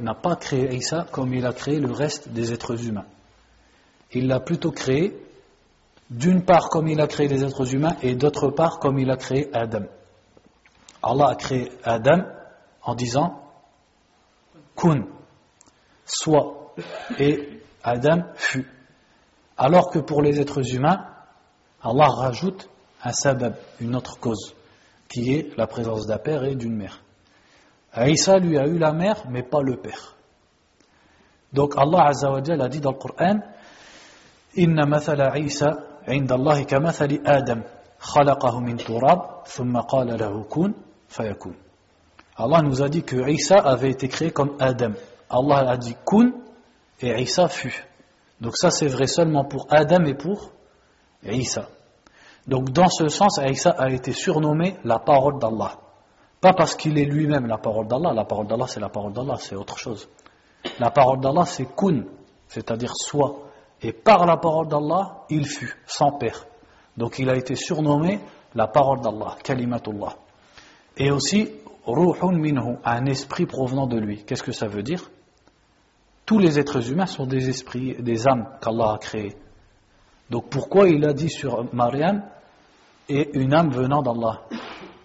[0.00, 3.06] n'a pas créé Isa comme il a créé le reste des êtres humains.
[4.12, 5.16] Il l'a plutôt créé
[6.10, 9.16] d'une part comme il a créé les êtres humains et d'autre part comme il a
[9.16, 9.84] créé Adam.
[11.02, 12.24] Allah a créé Adam
[12.82, 13.42] en disant
[14.76, 15.06] kun,
[16.04, 16.74] soit,
[17.18, 18.68] et Adam fut.
[19.56, 21.06] Alors que pour les êtres humains,
[21.82, 22.68] Allah rajoute
[23.02, 24.54] un sabab, une autre cause,
[25.08, 27.02] qui est la présence d'un père et d'une mère.
[27.92, 30.16] Aïssa lui a eu la mère, mais pas le père.
[31.52, 33.40] Donc Allah a dit dans le Coran
[34.55, 37.61] Inna mathala Isa عند الله كمثل آدم
[37.99, 40.73] خلقه من تراب ثم قال له كن
[41.07, 41.55] فيكون
[42.39, 44.93] Allah nous a dit que Isa avait été créé comme Adam.
[45.29, 46.33] Allah a dit kun
[47.01, 47.83] et Isa fut.
[48.39, 50.51] Donc ça c'est vrai seulement pour Adam et pour
[51.23, 51.67] Isa.
[52.47, 55.77] Donc dans ce sens, Isa a été surnommé la parole d'Allah.
[56.39, 59.35] Pas parce qu'il est lui-même la parole d'Allah, la parole d'Allah c'est la parole d'Allah,
[59.39, 60.07] c'est autre chose.
[60.79, 62.03] La parole d'Allah c'est kun,
[62.47, 63.47] c'est-à-dire soit.
[63.82, 66.46] Et par la parole d'Allah, il fut, sans père.
[66.96, 68.20] Donc il a été surnommé
[68.54, 70.16] la parole d'Allah, kalimatullah.
[70.96, 71.50] Et aussi,
[71.84, 74.24] ruhun minhu, un esprit provenant de lui.
[74.24, 75.10] Qu'est-ce que ça veut dire?
[76.26, 79.36] Tous les êtres humains sont des esprits, des âmes qu'Allah a créées.
[80.30, 82.22] Donc pourquoi il a dit sur Mariam
[83.08, 84.42] et une âme venant d'Allah?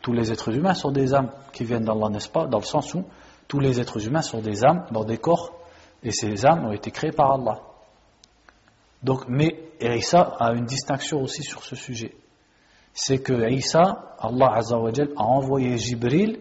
[0.02, 2.46] Tous les êtres humains sont des âmes qui viennent d'Allah, n'est-ce pas?
[2.46, 3.04] Dans le sens où
[3.48, 5.54] tous les êtres humains sont des âmes dans des corps
[6.04, 7.62] et ces âmes ont été créées par Allah.
[9.28, 12.16] Mais Isa a une distinction aussi sur ce sujet.
[12.94, 16.40] C'est que Isa, Allah a envoyé Jibril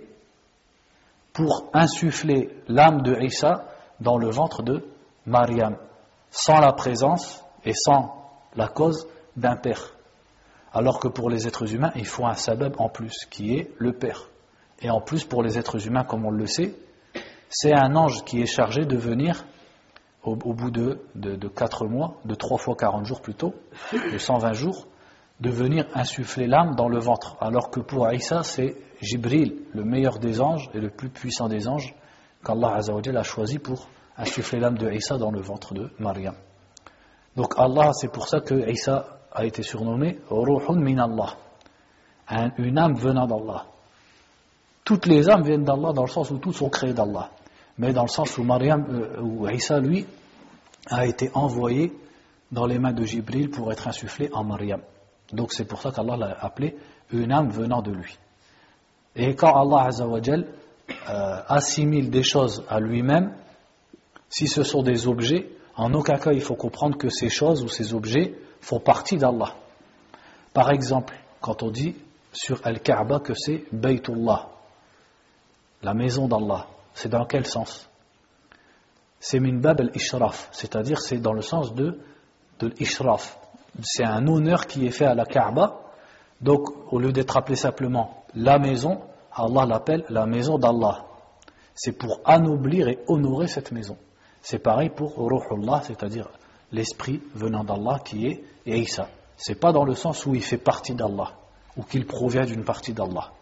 [1.32, 3.68] pour insuffler l'âme de Isa
[4.00, 4.88] dans le ventre de
[5.26, 5.76] Mariam,
[6.30, 8.14] sans la présence et sans
[8.54, 9.92] la cause d'un père.
[10.72, 13.92] Alors que pour les êtres humains, il faut un sabab en plus, qui est le
[13.92, 14.28] père.
[14.80, 16.74] Et en plus, pour les êtres humains, comme on le sait,
[17.48, 19.44] c'est un ange qui est chargé de venir
[20.26, 23.54] au, bout de, de, 4 mois, de 3 fois 40 jours plutôt,
[23.92, 24.86] de 120 jours,
[25.40, 27.36] de venir insuffler l'âme dans le ventre.
[27.40, 31.68] Alors que pour Aïssa, c'est Jibril, le meilleur des anges et le plus puissant des
[31.68, 31.94] anges,
[32.44, 33.86] qu'Allah a choisi pour
[34.18, 36.34] insuffler l'âme de Aïssa dans le ventre de Mariam.
[37.36, 41.36] Donc Allah, c'est pour ça que Isa a été surnommé Ruhun min Allah,
[42.58, 43.66] une âme venant d'Allah.
[44.84, 47.30] Toutes les âmes viennent d'Allah dans le sens où toutes sont créées d'Allah.
[47.78, 50.06] Mais dans le sens où Mariam, euh, où Isa, lui,
[50.88, 51.92] a été envoyé
[52.52, 54.80] dans les mains de Jibril pour être insufflé en Mariam.
[55.32, 56.76] Donc c'est pour ça qu'Allah l'a appelé
[57.12, 58.16] une âme venant de lui.
[59.14, 60.46] Et quand Allah Azzawajal,
[61.08, 63.34] euh, assimile des choses à lui-même,
[64.28, 67.68] si ce sont des objets, en aucun cas il faut comprendre que ces choses ou
[67.68, 69.54] ces objets font partie d'Allah.
[70.52, 71.96] Par exemple, quand on dit
[72.32, 74.48] sur Al-Kaaba que c'est Baytullah,
[75.82, 77.90] la maison d'Allah, c'est dans quel sens?
[79.20, 82.00] C'est min bab al-ishraf, c'est-à-dire c'est dans le sens de,
[82.58, 83.38] de l'ishraf.
[83.82, 85.82] C'est un honneur qui est fait à la Kaaba,
[86.40, 91.04] donc au lieu d'être appelé simplement la maison, Allah l'appelle la maison d'Allah.
[91.74, 93.98] C'est pour anoblir et honorer cette maison.
[94.40, 96.30] C'est pareil pour Ruhullah, c'est-à-dire
[96.72, 99.10] l'esprit venant d'Allah qui est Isa.
[99.36, 101.32] C'est pas dans le sens où il fait partie d'Allah
[101.76, 103.32] ou qu'il provient d'une partie d'Allah.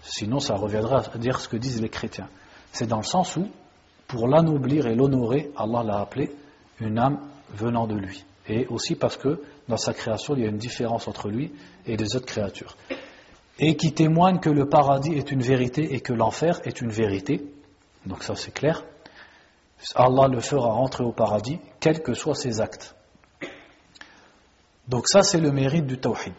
[0.00, 2.28] Sinon, ça reviendra à dire ce que disent les chrétiens.
[2.72, 3.48] C'est dans le sens où,
[4.06, 6.30] pour l'anoblir et l'honorer, Allah l'a appelé
[6.80, 8.24] une âme venant de lui.
[8.48, 11.52] Et aussi parce que dans sa création, il y a une différence entre lui
[11.86, 12.76] et les autres créatures.
[13.58, 17.44] Et qui témoigne que le paradis est une vérité et que l'enfer est une vérité.
[18.06, 18.84] Donc ça c'est clair.
[19.94, 22.94] Allah le fera rentrer au paradis, quels que soient ses actes.
[24.88, 26.34] Donc ça c'est le mérite du tawhid.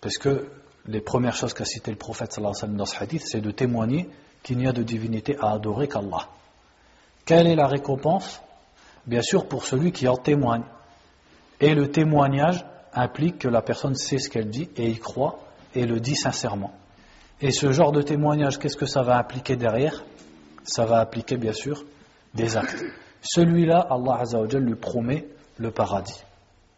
[0.00, 0.48] Parce que
[0.86, 3.40] les premières choses qu'a cité le prophète sallallahu alayhi wa sallam dans ce hadith, c'est
[3.40, 4.08] de témoigner
[4.42, 6.28] qu'il n'y a de divinité à adorer qu'Allah.
[7.24, 8.40] Quelle est la récompense
[9.06, 10.64] Bien sûr pour celui qui en témoigne.
[11.60, 15.40] Et le témoignage implique que la personne sait ce qu'elle dit et y croit
[15.74, 16.72] et le dit sincèrement.
[17.40, 20.04] Et ce genre de témoignage, qu'est-ce que ça va impliquer derrière?
[20.64, 21.84] Ça va impliquer bien sûr
[22.34, 22.84] des actes.
[23.22, 24.22] Celui-là, Allah
[24.58, 25.26] lui promet
[25.58, 26.22] le paradis.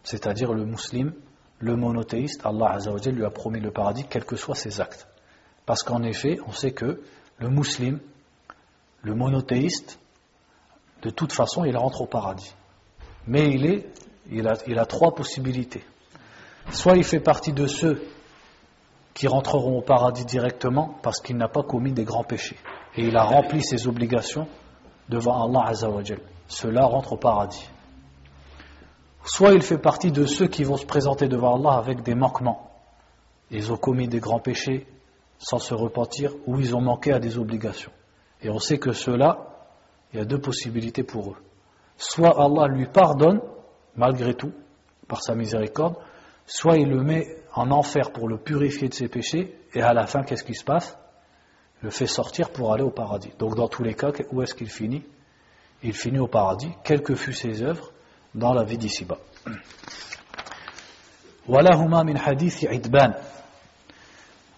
[0.05, 1.12] C'est-à-dire le musulman,
[1.59, 5.07] le monothéiste, Allah Azzawajal lui a promis le paradis, quels que soient ses actes.
[5.64, 7.01] Parce qu'en effet, on sait que
[7.38, 7.99] le musulman,
[9.03, 9.99] le monothéiste,
[11.03, 12.55] de toute façon, il rentre au paradis.
[13.27, 13.87] Mais il, est,
[14.31, 15.85] il, a, trois possibilités.
[16.71, 18.03] Soit il fait partie de ceux
[19.14, 22.57] qui rentreront au paradis directement parce qu'il n'a pas commis des grands péchés.
[22.97, 24.47] Et il a rempli ses obligations
[25.09, 26.21] devant Allah Azzawajal.
[26.47, 27.68] Cela rentre au paradis.
[29.25, 32.71] Soit il fait partie de ceux qui vont se présenter devant Allah avec des manquements.
[33.51, 34.87] Ils ont commis des grands péchés
[35.43, 37.93] sans se repentir ou ils ont manqué à des obligations.
[38.41, 39.69] Et on sait que cela,
[40.13, 41.37] il y a deux possibilités pour eux.
[41.97, 43.41] Soit Allah lui pardonne,
[43.97, 44.53] malgré tout,
[45.09, 45.97] par sa miséricorde,
[46.47, 50.07] soit il le met en enfer pour le purifier de ses péchés, et à la
[50.07, 50.97] fin, qu'est-ce qui se passe?
[51.81, 53.33] Le fait sortir pour aller au paradis.
[53.39, 55.05] Donc dans tous les cas, où est-ce qu'il finit?
[55.83, 57.93] Il finit au paradis, quelles que fussent ses œuvres,
[58.35, 59.19] dans la vie d'ici-bas.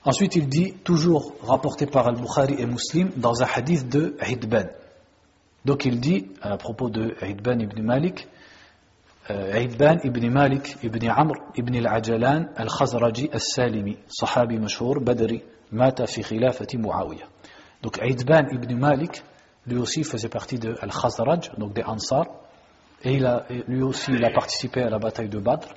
[0.04, 4.66] Ensuite, il dit, toujours rapporté par Al-Bukhari et Muslim, dans un hadith de Hidban.
[5.64, 8.28] Donc il dit, à propos de Hidban ibn Malik,
[9.30, 16.22] euh, Hidban ibn Malik ibn Amr ibn al-Ajalan al-Khazraji al-Salimi, sahabi mashhur, badri, mata fi
[16.22, 17.26] khilafati Muawiyah.
[17.80, 19.22] Donc Hidban ibn Malik,
[19.66, 22.26] lui aussi faisait partie de Al-Khazraj, donc des Ansar,
[23.02, 25.68] et il a, lui aussi il a participé à la bataille de Badr,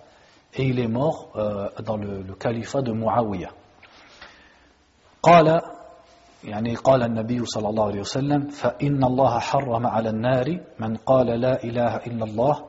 [0.53, 3.51] et il est mort euh, dans le, le califat de Muawiyah.
[5.23, 5.61] قال
[6.43, 11.63] يعني قال النبي صلى الله عليه وسلم فإن الله حرم على النار من قال لا
[11.63, 12.63] إله إلا الله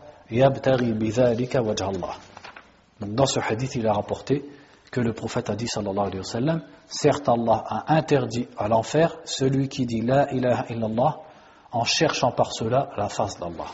[3.00, 4.44] Donc dans ce hadith, il a rapporté
[4.90, 9.16] que le prophète a dit sallallahu alayhi wa sallam, certes Allah a interdit à l'enfer
[9.24, 11.20] celui qui dit la ilaha illallah
[11.72, 13.68] en cherchant par cela la face d'Allah.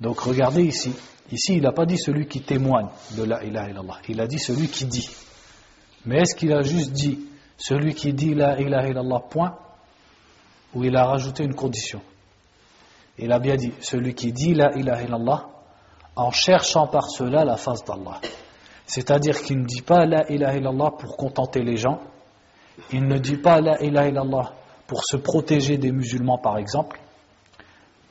[0.00, 0.94] Donc regardez ici,
[1.32, 4.38] ici il n'a pas dit celui qui témoigne de la ilaha illallah, il a dit
[4.38, 5.08] celui qui dit.
[6.04, 7.18] Mais est-ce qu'il a juste dit
[7.56, 9.56] celui qui dit la ilaha illallah point
[10.74, 12.00] ou il a rajouté une condition
[13.18, 15.46] il a bien dit, celui qui dit la ilaha illallah
[16.16, 18.20] en cherchant par cela la face d'Allah.
[18.86, 22.00] C'est-à-dire qu'il ne dit pas la ilaha illallah pour contenter les gens,
[22.92, 24.52] il ne dit pas la ilaha illallah
[24.86, 27.00] pour se protéger des musulmans par exemple,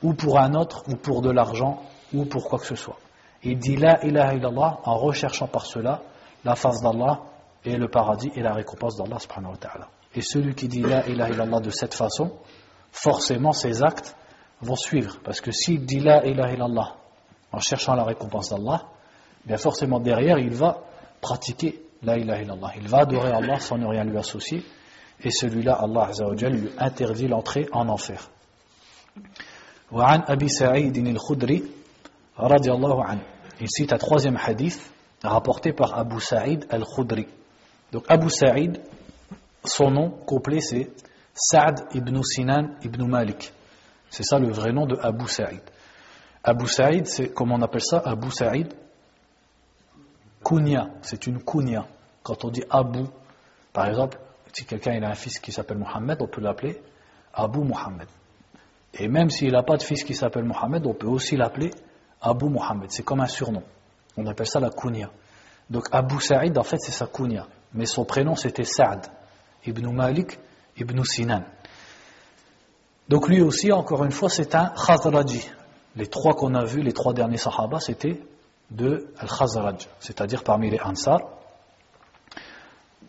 [0.02, 2.98] ou pour un autre, ou pour de l'argent, ou pour quoi que ce soit.
[3.42, 6.02] Il dit la ilaha illallah en recherchant par cela
[6.44, 7.20] la face d'Allah
[7.65, 9.87] et le paradis et la récompense d'Allah subhanahu wa ta'ala.
[10.15, 12.31] Et celui qui dit la ilaha illallah de cette façon,
[12.91, 14.15] forcément ses actes
[14.61, 15.17] vont suivre.
[15.23, 16.95] Parce que s'il dit la ilaha illallah
[17.51, 18.83] en cherchant la récompense d'Allah,
[19.45, 20.83] bien forcément derrière il va
[21.21, 22.71] pratiquer la ilaha illallah.
[22.77, 24.63] Il va adorer Allah sans ne rien lui associer.
[25.21, 26.09] Et celui-là, Allah
[26.49, 28.29] lui interdit l'entrée en enfer.
[29.91, 31.63] وعن أبي سعيد الخدري
[32.39, 33.21] رضي الله عنه
[33.59, 34.79] il cite un troisième hadith
[35.23, 37.27] rapporté par Abu Sa'id al-Khudri
[37.94, 38.78] donc Abu Sa'id
[39.64, 40.90] son nom complet c'est
[41.32, 43.54] Sa'd ibn Sinan ibn Malik
[44.14, 45.60] c'est ça le vrai nom de Abu Sa'id.
[46.44, 48.00] Abu Sa'id, c'est comment on appelle ça?
[48.04, 48.72] Abu Sa'id
[50.44, 51.84] Kunya, c'est une kunya.
[52.22, 53.00] Quand on dit Abu,
[53.72, 54.20] par exemple,
[54.52, 56.80] si quelqu'un a un fils qui s'appelle Mohammed, on peut l'appeler
[57.32, 58.06] Abu Mohammed.
[58.92, 61.72] Et même s'il n'a pas de fils qui s'appelle Mohammed, on peut aussi l'appeler
[62.20, 62.92] Abu Mohammed.
[62.92, 63.64] C'est comme un surnom.
[64.16, 65.10] On appelle ça la kunya.
[65.68, 67.48] Donc Abu Sa'id, en fait, c'est sa kunya.
[67.74, 69.06] Mais son prénom, c'était Sa'd,
[69.66, 70.38] ibn Malik,
[70.78, 71.42] ibn Sinan.
[73.08, 75.50] Donc lui aussi, encore une fois, c'est un Khazraji.
[75.96, 78.20] Les trois qu'on a vus, les trois derniers Sahaba, c'était
[78.70, 81.20] de Al-Khazraj, c'est-à-dire parmi les Ansar.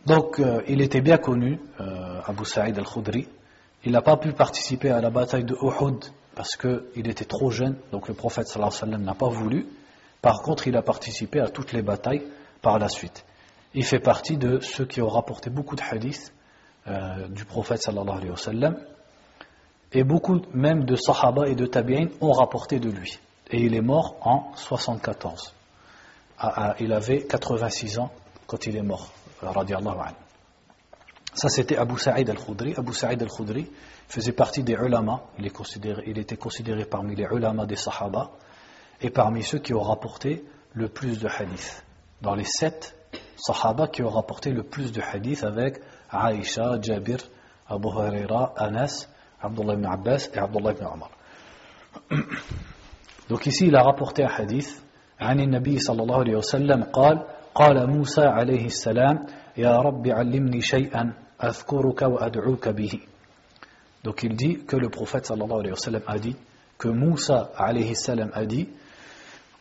[0.05, 3.27] Donc euh, il était bien connu, euh, Abu Sa'id al-Khudri.
[3.85, 6.03] Il n'a pas pu participer à la bataille de Uhud
[6.35, 9.67] parce qu'il était trop jeune, donc le prophète n'a pas voulu.
[10.21, 12.23] Par contre, il a participé à toutes les batailles
[12.61, 13.25] par la suite.
[13.75, 16.33] Il fait partie de ceux qui ont rapporté beaucoup de hadiths
[16.87, 18.77] euh, du prophète sallallahu alayhi wa sallam.
[19.91, 23.19] Et beaucoup même de Sahaba et de Tabi'in ont rapporté de lui.
[23.51, 25.53] Et il est mort en 74.
[26.39, 28.11] Ah, ah, il avait 86 ans
[28.47, 29.11] quand il est mort.
[31.33, 32.75] Ça c'était Abu Sa'id al-Khudri.
[32.77, 33.69] Abu Sa'id al-Khudri
[34.07, 35.21] faisait partie des ulama.
[35.37, 35.51] Il,
[36.05, 38.31] il était considéré parmi les ulama des Sahaba
[39.01, 41.83] et parmi ceux qui ont rapporté le plus de hadiths.
[42.21, 42.94] Dans les sept
[43.37, 47.17] Sahaba qui ont rapporté le plus de hadiths avec Aïcha, Jabir,
[47.67, 49.07] Abu Huraira, Anas
[49.41, 51.11] Abdullah ibn Abbas et Abdullah ibn Omar.
[53.29, 54.81] Donc ici, il a rapporté un hadith
[55.19, 57.23] عن النبي صلى الله عليه وسلم قال
[57.55, 59.25] قال موسى عليه السلام
[59.57, 61.13] يا رب علمني شيئا
[61.43, 62.99] أذكرك وأدعوك به
[64.03, 66.35] Donc il dit que le prophète sallallahu alayhi wa sallam a dit
[66.77, 68.67] que Moussa alayhi salam a dit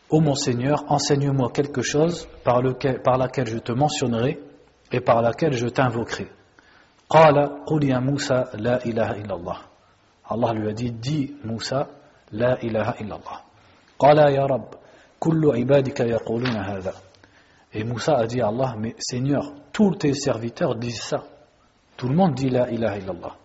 [0.08, 4.40] Ô mon Seigneur, enseigne-moi quelque chose par, lequel, par laquelle je te mentionnerai
[4.92, 6.28] et par laquelle je t'invoquerai.
[7.10, 9.56] قال قل يا موسى لا إله إلا الله
[10.30, 11.88] Allah lui a dit, dis Moussa,
[12.30, 13.42] la ilaha illallah.
[13.98, 14.76] Qala ya Rab,
[15.18, 16.92] kullu ibadika yaquluna hadha.
[17.72, 21.24] Et Moussa a dit à Allah, mais Seigneur, tous tes serviteurs disent ça.
[21.96, 23.36] Tout le monde dit la ilaha illallah.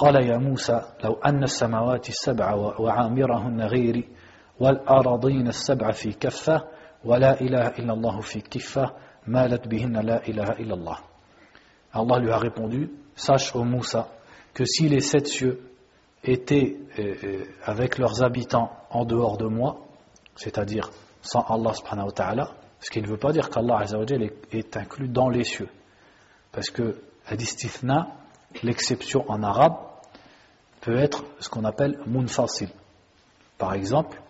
[0.00, 4.08] قال يا موسى لو أن السماوات السبع وعامرهن غيري
[4.60, 6.62] والأراضين السبع في كفة
[7.04, 8.92] ولا إله إلا الله في كفة
[9.26, 10.96] مالت بهن لا إله إلا الله
[11.92, 14.08] Allah lui a répondu, sache, ô Moussa,
[14.54, 15.60] que si les sept cieux
[16.22, 19.80] étaient euh, euh, avec leurs habitants en dehors de moi,
[20.36, 20.90] c'est-à-dire
[21.22, 25.08] sans Allah subhanahu wa ta'ala, ce qui ne veut pas dire qu'Allah est, est inclus
[25.08, 25.68] dans les cieux.
[26.52, 28.08] Parce que hadithna,
[28.62, 29.76] l'exception en arabe,
[30.80, 32.70] peut être ce qu'on appelle munfasil.
[33.58, 34.20] Par exemple,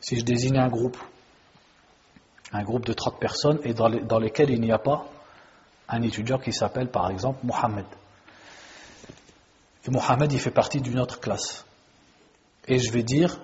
[0.00, 0.98] si je désigne un groupe,
[2.52, 5.06] un groupe de 30 personnes et dans, lesquelles il n'y a pas
[5.88, 7.86] un étudiant qui s'appelle par exemple Mohammed.
[9.86, 11.64] Et Mohamed, il fait partie d'une autre classe.
[12.66, 13.40] Et je vais dire,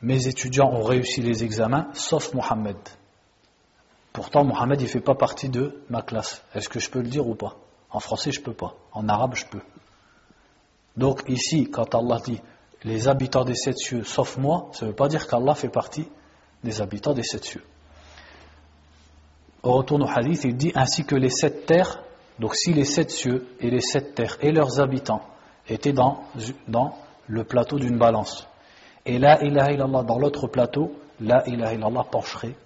[0.00, 2.76] mes étudiants ont réussi les examens, sauf Mohamed.
[4.12, 6.44] Pourtant, Mohamed, il ne fait pas partie de ma classe.
[6.54, 7.56] Est-ce que je peux le dire ou pas?
[7.90, 8.74] En français, je ne peux pas.
[8.92, 9.62] En arabe, je peux.
[10.96, 12.40] Donc ici, quand Allah dit
[12.84, 16.06] les habitants des sept cieux, sauf moi, ça ne veut pas dire qu'Allah fait partie
[16.64, 17.64] des habitants des sept cieux.
[19.62, 22.02] Au retour au hadith, il dit ainsi que les sept terres,
[22.38, 25.22] donc si les sept cieux et les sept terres et leurs habitants
[25.68, 26.24] était dans,
[26.66, 26.96] dans
[27.28, 28.48] le plateau d'une balance.
[29.06, 32.56] Et la ilaha illallah dans l'autre plateau, la ilaha illallah pencherait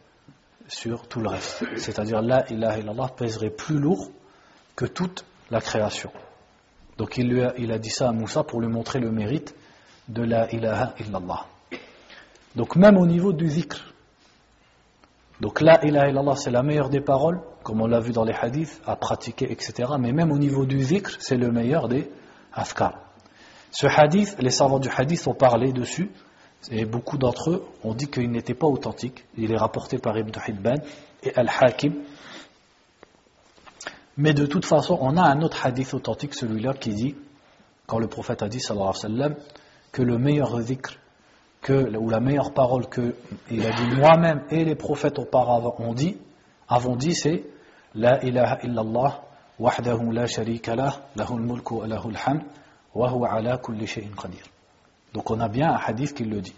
[0.69, 1.65] sur tout le reste.
[1.77, 4.11] C'est-à-dire la ilaha illallah pèserait plus lourd
[4.75, 6.11] que toute la création.
[6.97, 9.55] Donc il, lui il a dit ça à Moussa pour lui montrer le mérite
[10.09, 11.47] de la ilaha illallah.
[12.55, 13.93] Donc même au niveau du zikr.
[15.41, 18.35] Donc la ilaha illallah c'est la meilleure des paroles, comme on l'a vu dans les
[18.35, 19.93] hadiths, à pratiquer, etc.
[19.99, 22.11] Mais même au niveau du zikr, c'est le meilleur des
[23.71, 26.11] ce hadith, les savants du hadith ont parlé dessus,
[26.71, 29.25] et beaucoup d'entre eux ont dit qu'il n'était pas authentique.
[29.37, 30.77] Il est rapporté par Ibn Hibban
[31.23, 32.03] et Al-Hakim.
[34.17, 37.15] Mais de toute façon, on a un autre hadith authentique, celui-là, qui dit,
[37.87, 39.35] quand le prophète a dit, sallallahu alayhi wa sallam,
[39.97, 40.99] que le meilleur zikr,
[41.63, 43.15] que, ou la meilleure parole que,
[43.51, 46.19] il a dit moi-même et les prophètes auparavant ont dit,
[46.69, 47.45] avons dit, c'est
[47.95, 49.23] La ilaha illallah,
[49.59, 52.43] wahdahu la sharika lah, lahul mulku wa lahul hamd,
[52.95, 54.45] wa huwa ala kulli shay'in qadir.
[55.15, 56.55] Donc on a bien un hadith qui le dit.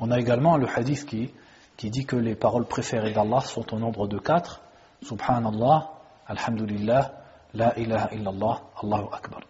[0.00, 1.30] On a également le hadith qui,
[1.76, 4.62] qui dit que les paroles préférées d'Allah sont au nombre de quatre,
[5.04, 5.92] subhanallah,
[6.26, 7.12] alhamdulillah,
[7.54, 9.42] la ilaha illallah, Allahu akbar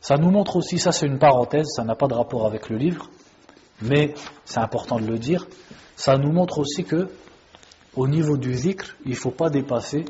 [0.00, 2.76] ça nous montre aussi ça c'est une parenthèse ça n'a pas de rapport avec le
[2.76, 3.10] livre
[3.82, 5.46] mais c'est important de le dire
[5.96, 7.08] ça nous montre aussi que
[7.96, 10.04] au niveau du zikr il ne faut pas dépasser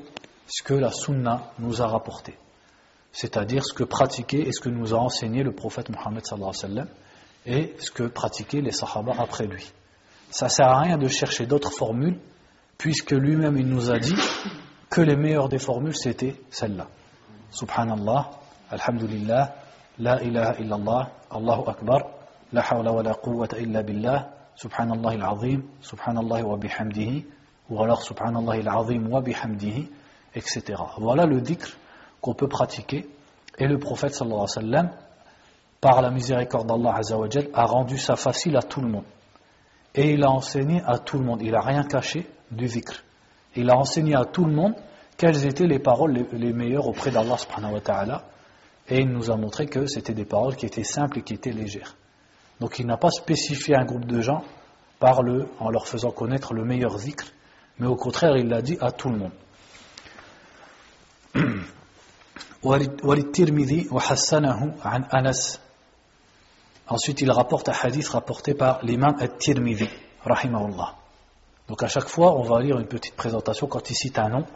[0.49, 2.34] ce que la sunna nous a rapporté.
[3.12, 6.22] C'est-à-dire ce que pratiquait et ce que nous a enseigné le prophète Mohammed
[7.47, 9.70] et ce que pratiquaient les sahaba après lui.
[10.30, 12.18] Ça ne sert à rien de chercher d'autres formules
[12.76, 14.14] puisque lui-même il nous a dit
[14.91, 16.89] que les meilleures des formules c'était celle-là.
[17.51, 18.30] Subhanallah,
[18.70, 19.55] Alhamdulillah,
[19.99, 22.01] La ilaha illallah, Allahu Akbar,
[22.53, 27.27] La hawla wa la quwwata illa billah, Subhanallah al-azim, Subhanallah wa bihamdihi,
[27.71, 29.89] ou alors subhanallah al-azim wa bihamdihi,
[30.35, 30.83] etc.
[30.99, 31.77] Voilà le dhikr
[32.21, 33.09] qu'on peut pratiquer.
[33.59, 34.91] Et le prophète sallallahu alayhi wa sallam,
[35.81, 39.05] par la miséricorde d'Allah azawajal, a rendu ça facile à tout le monde.
[39.95, 41.43] Et il a enseigné à tout le monde.
[41.43, 43.03] Il n'a rien caché du dhikr.
[43.57, 44.75] Il a enseigné à tout le monde
[45.17, 48.25] quelles étaient les paroles les, meilleures auprès d'Allah subhanahu wa ta'ala.
[48.89, 51.53] Et il nous a montré que c'était des paroles qui étaient simples et qui étaient
[51.53, 51.97] légères.
[52.61, 54.43] Donc il n'a pas spécifié un groupe de gens
[54.99, 57.26] par le, en leur faisant connaître le meilleur zikr,
[57.78, 59.32] mais au contraire il l'a dit à tout le monde.
[66.91, 69.89] Ensuite, il rapporte un hadith rapporté par l'imam At-Tirmidhi,
[70.24, 70.95] rahimahullah.
[71.68, 74.47] Donc à chaque fois, on va lire une petite présentation quand il cite un nom.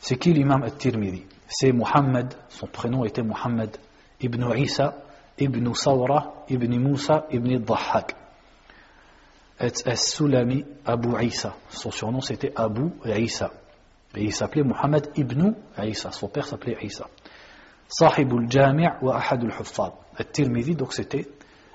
[0.00, 1.24] C'est qui l'imam At-Tirmidhi?
[1.48, 3.76] C'est Muhammad, son prénom était Muhammad
[4.20, 4.96] ibn Isa,
[5.38, 8.14] ibn Sawra, ibn Musa, ibn Dhahhak.
[9.58, 11.54] As-Sulami Abu Isa?
[11.70, 13.52] Son surnom c'était Abu Isa.
[14.14, 16.10] Et il s'appelait Muhammad ibn Isa.
[16.10, 17.06] Son père s'appelait Isa.
[17.88, 19.92] Sahibul Jami' wa Ahadul Huffaz.
[20.18, 21.28] At-Tirmidhi, donc c'était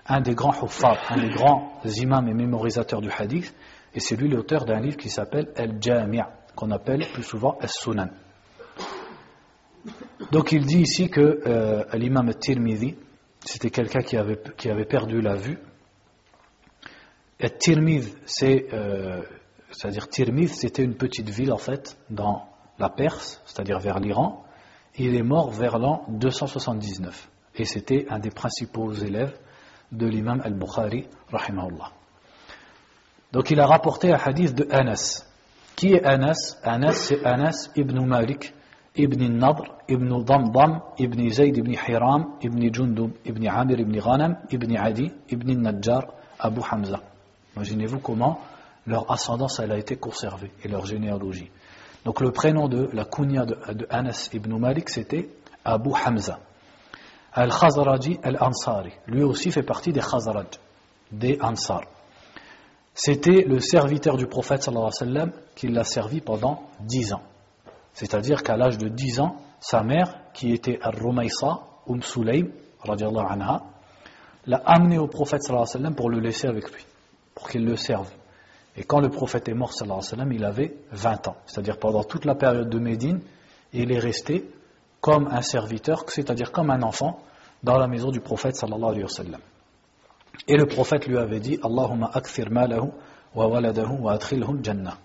[0.07, 3.53] un des grands huffaz, un des grands imams et mémorisateurs du hadith.
[3.93, 6.21] Et c'est lui l'auteur d'un livre qui s'appelle Al-Jami'
[6.55, 8.09] qu'on appelle plus souvent As-Sunan.
[10.31, 12.95] Donc il dit ici que euh, l'imam Tirmidhi,
[13.43, 15.57] c'était quelqu'un qui avait, qui avait perdu la vue.
[17.39, 19.21] Et Tirmidh, c'est, euh,
[19.71, 24.45] c'est-à-dire Tirmidh, c'était une petite ville en fait dans la Perse, c'est-à-dire vers l'Iran.
[24.97, 27.29] Il est mort vers l'an 279.
[27.55, 29.37] Et c'était un des principaux élèves
[29.91, 31.91] de l'imam al-Bukhari, rahimahullah.
[33.31, 35.25] Donc il a rapporté un hadith de Anas.
[35.75, 36.57] Qui est Anas?
[36.63, 38.53] Anas, c'est Anas ibn Malik,
[38.95, 44.77] ibn Nadr, ibn Damdam, ibn Zayd ibn Hiram, ibn Jundub, ibn Amir ibn Ghanam, ibn
[44.77, 46.03] Adi, ibn Najjar,
[46.39, 46.99] Abu Hamza.
[47.55, 48.39] Imaginez-vous comment
[48.87, 51.49] leur ascendance a été conservée et leur généalogie.
[52.03, 55.29] Donc le prénom de la kunya de, de Anas ibn Malik c'était
[55.63, 56.39] Abu Hamza.
[57.33, 58.91] Al-Khazraji al-Ansari.
[59.07, 60.47] Lui aussi fait partie des Khazraj,
[61.11, 61.83] des Ansar.
[62.93, 67.21] C'était le serviteur du prophète sallallahu alayhi wa sallam qui l'a servi pendant dix ans.
[67.93, 72.49] C'est-à-dire qu'à l'âge de dix ans, sa mère, qui était Ar-Rumaysa, Umm Sulaym,
[72.83, 73.63] anha,
[74.47, 76.85] l'a amené au prophète alayhi wa sallam pour le laisser avec lui,
[77.35, 78.09] pour qu'il le serve.
[78.75, 81.35] Et quand le prophète est mort alayhi wa sallam, il avait 20 ans.
[81.45, 83.21] C'est-à-dire pendant toute la période de Médine,
[83.73, 84.49] il est resté
[84.99, 87.19] comme un serviteur, c'est-à-dire comme un enfant,
[87.63, 89.41] dans la maison du prophète sallallahu alayhi wa sallam.
[90.47, 92.89] Et le prophète lui avait dit Allahumma akthir malahu
[93.35, 94.97] wa waladahu wa adkhilhu jannah.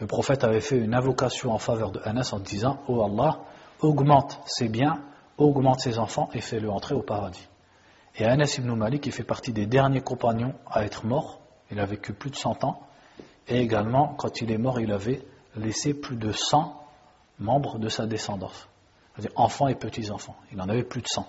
[0.00, 3.40] Le prophète avait fait une invocation en faveur de Anas en disant Oh Allah,
[3.80, 5.02] augmente ses biens,
[5.36, 7.46] augmente ses enfants et fais-le entrer au paradis.
[8.16, 11.40] Et Anas ibn Malik, qui fait partie des derniers compagnons à être mort,
[11.70, 12.80] il a vécu plus de 100 ans,
[13.46, 15.22] et également, quand il est mort, il avait
[15.54, 16.76] laissé plus de 100
[17.38, 18.68] membres de sa descendance,
[19.14, 20.36] c'est-à-dire enfants et petits-enfants.
[20.52, 21.26] Il en avait plus de 100.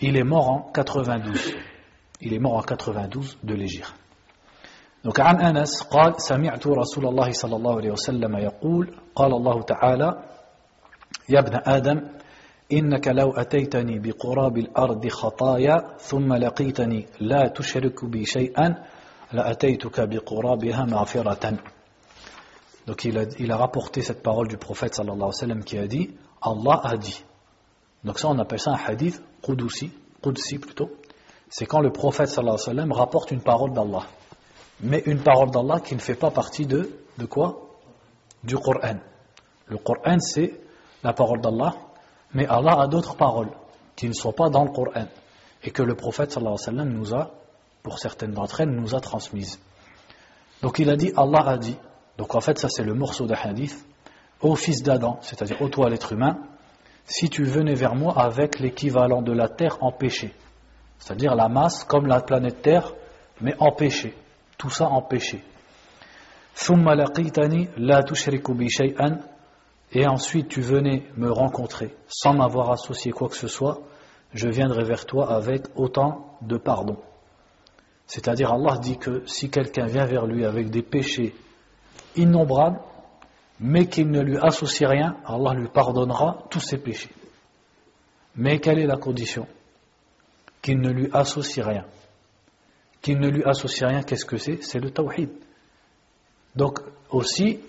[0.00, 1.54] Il est mort en 92.
[2.20, 3.92] Il est mort en 92 de l'Égypte.
[5.04, 10.22] Donc عن أنس قال سمعت رسول الله صلى الله عليه وسلم يقول قال الله تعالى
[11.28, 12.00] يا ابن آدم
[12.72, 18.74] إنك لو أتيتني بقراب الأرض خطايا ثم لقيتني لا تشرك بي شيئا
[19.32, 21.56] لأتيتك بقرابها مغفرة
[22.86, 25.76] Donc il a, il a rapporté cette parole du prophète sallallahu alayhi wa sallam qui
[25.76, 27.22] a dit Allah a dit.
[28.02, 29.92] Donc ça on appelle ça un hadith Qudsi,
[30.22, 30.90] Qudsi plutôt.
[31.50, 34.04] C'est quand le prophète sallallahu alayhi wa sallam rapporte une parole d'Allah.
[34.80, 37.68] Mais une parole d'Allah qui ne fait pas partie de, de quoi?
[38.44, 38.98] Du Coran.
[39.66, 40.60] Le Coran c'est
[41.02, 41.74] la parole d'Allah,
[42.34, 43.50] mais Allah a d'autres paroles
[43.96, 45.06] qui ne sont pas dans le Coran
[45.64, 47.30] et que le prophète sallallahu alayhi wa sallam nous a,
[47.82, 49.58] pour certaines d'entre elles, nous a transmises.
[50.62, 51.76] Donc il a dit, Allah a dit,
[52.16, 53.84] donc en fait ça c'est le morceau de hadith,
[54.40, 56.38] ô fils d'Adam, c'est-à-dire ô toi l'être humain,
[57.04, 60.32] si tu venais vers moi avec l'équivalent de la Terre en péché,
[60.98, 62.92] c'est-à-dire la masse comme la planète Terre,
[63.40, 64.14] mais en péché,
[64.58, 65.42] tout ça en péché.
[69.92, 73.80] Et ensuite tu venais me rencontrer sans m'avoir associé quoi que ce soit,
[74.34, 76.98] je viendrai vers toi avec autant de pardon.
[78.06, 81.34] C'est-à-dire Allah dit que si quelqu'un vient vers lui avec des péchés
[82.16, 82.80] innombrables,
[83.60, 87.14] mais qu'il ne lui associe rien, Allah lui pardonnera tous ses péchés.
[88.36, 89.46] Mais quelle est la condition?
[90.62, 91.84] Qu'il ne lui associe rien.
[93.02, 94.62] Qu'il ne lui associe rien, qu'est-ce que c'est?
[94.62, 95.30] C'est le tawhid.
[96.56, 96.80] Donc
[97.10, 97.60] aussi,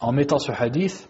[0.00, 1.08] en mettant ce hadith,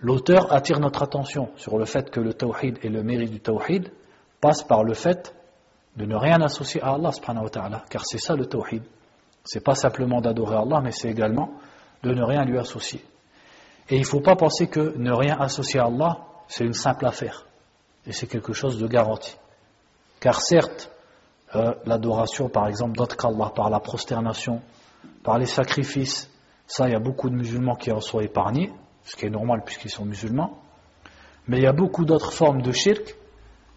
[0.00, 3.92] l'auteur attire notre attention sur le fait que le tawhid et le mérite du tawhid
[4.40, 5.34] passent par le fait
[5.96, 8.82] de ne rien associer à Allah subhanahu wa ta'ala, car c'est ça le tawhid.
[9.44, 11.54] C'est pas simplement d'adorer Allah, mais c'est également
[12.02, 13.04] de ne rien lui associer.
[13.88, 17.06] Et il ne faut pas penser que ne rien associer à Allah, c'est une simple
[17.06, 17.46] affaire.
[18.06, 19.36] Et c'est quelque chose de garanti.
[20.20, 20.90] Car certes,
[21.54, 24.60] euh, l'adoration, par exemple, d'autres qu'Allah, par la prosternation,
[25.22, 26.30] par les sacrifices,
[26.66, 28.72] ça, il y a beaucoup de musulmans qui en sont épargnés,
[29.04, 30.58] ce qui est normal puisqu'ils sont musulmans.
[31.46, 33.16] Mais il y a beaucoup d'autres formes de shirk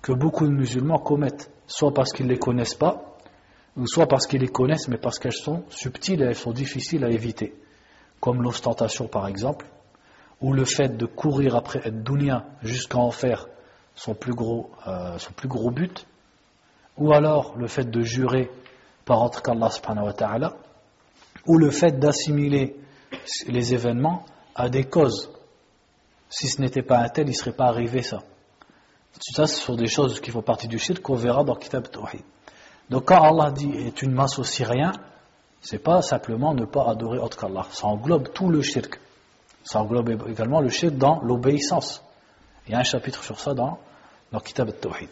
[0.01, 3.15] que beaucoup de musulmans commettent, soit parce qu'ils ne les connaissent pas,
[3.77, 7.05] ou soit parce qu'ils les connaissent, mais parce qu'elles sont subtiles et elles sont difficiles
[7.05, 7.55] à éviter,
[8.19, 9.65] comme l'ostentation par exemple,
[10.41, 13.47] ou le fait de courir après dunya jusqu'à en faire
[13.95, 16.05] son plus gros, euh, son plus gros but,
[17.01, 18.51] ou alors le fait de jurer
[19.05, 20.53] par autre qu'Allah subhanahu wa ta'ala,
[21.47, 22.75] ou le fait d'assimiler
[23.47, 24.23] les événements
[24.53, 25.31] à des causes.
[26.29, 28.19] Si ce n'était pas un tel, il ne serait pas arrivé ça.
[29.19, 32.21] Ça, ce sont des choses qui font partie du shirk qu'on verra dans Kitab Tawhid.
[32.89, 34.91] Donc quand Allah dit et tu ne m'associes rien,
[35.59, 37.65] c'est pas simplement ne pas adorer autre qu'Allah.
[37.71, 38.99] Ça englobe tout le shirk.
[39.63, 42.03] Ça englobe également le shirk dans l'obéissance.
[42.67, 43.79] Il y a un chapitre sur ça dans,
[44.31, 45.09] dans Kitab al-Tawhid.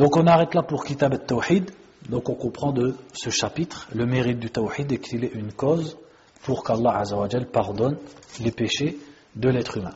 [0.00, 1.70] Donc on arrête là pour Kitab al-Tawhid.
[2.08, 5.98] Donc on comprend de ce chapitre le mérite du Tawhid et qu'il est une cause
[6.42, 7.02] pour qu'Allah
[7.52, 7.98] pardonne
[8.42, 8.96] les péchés
[9.36, 9.92] de l'être humain.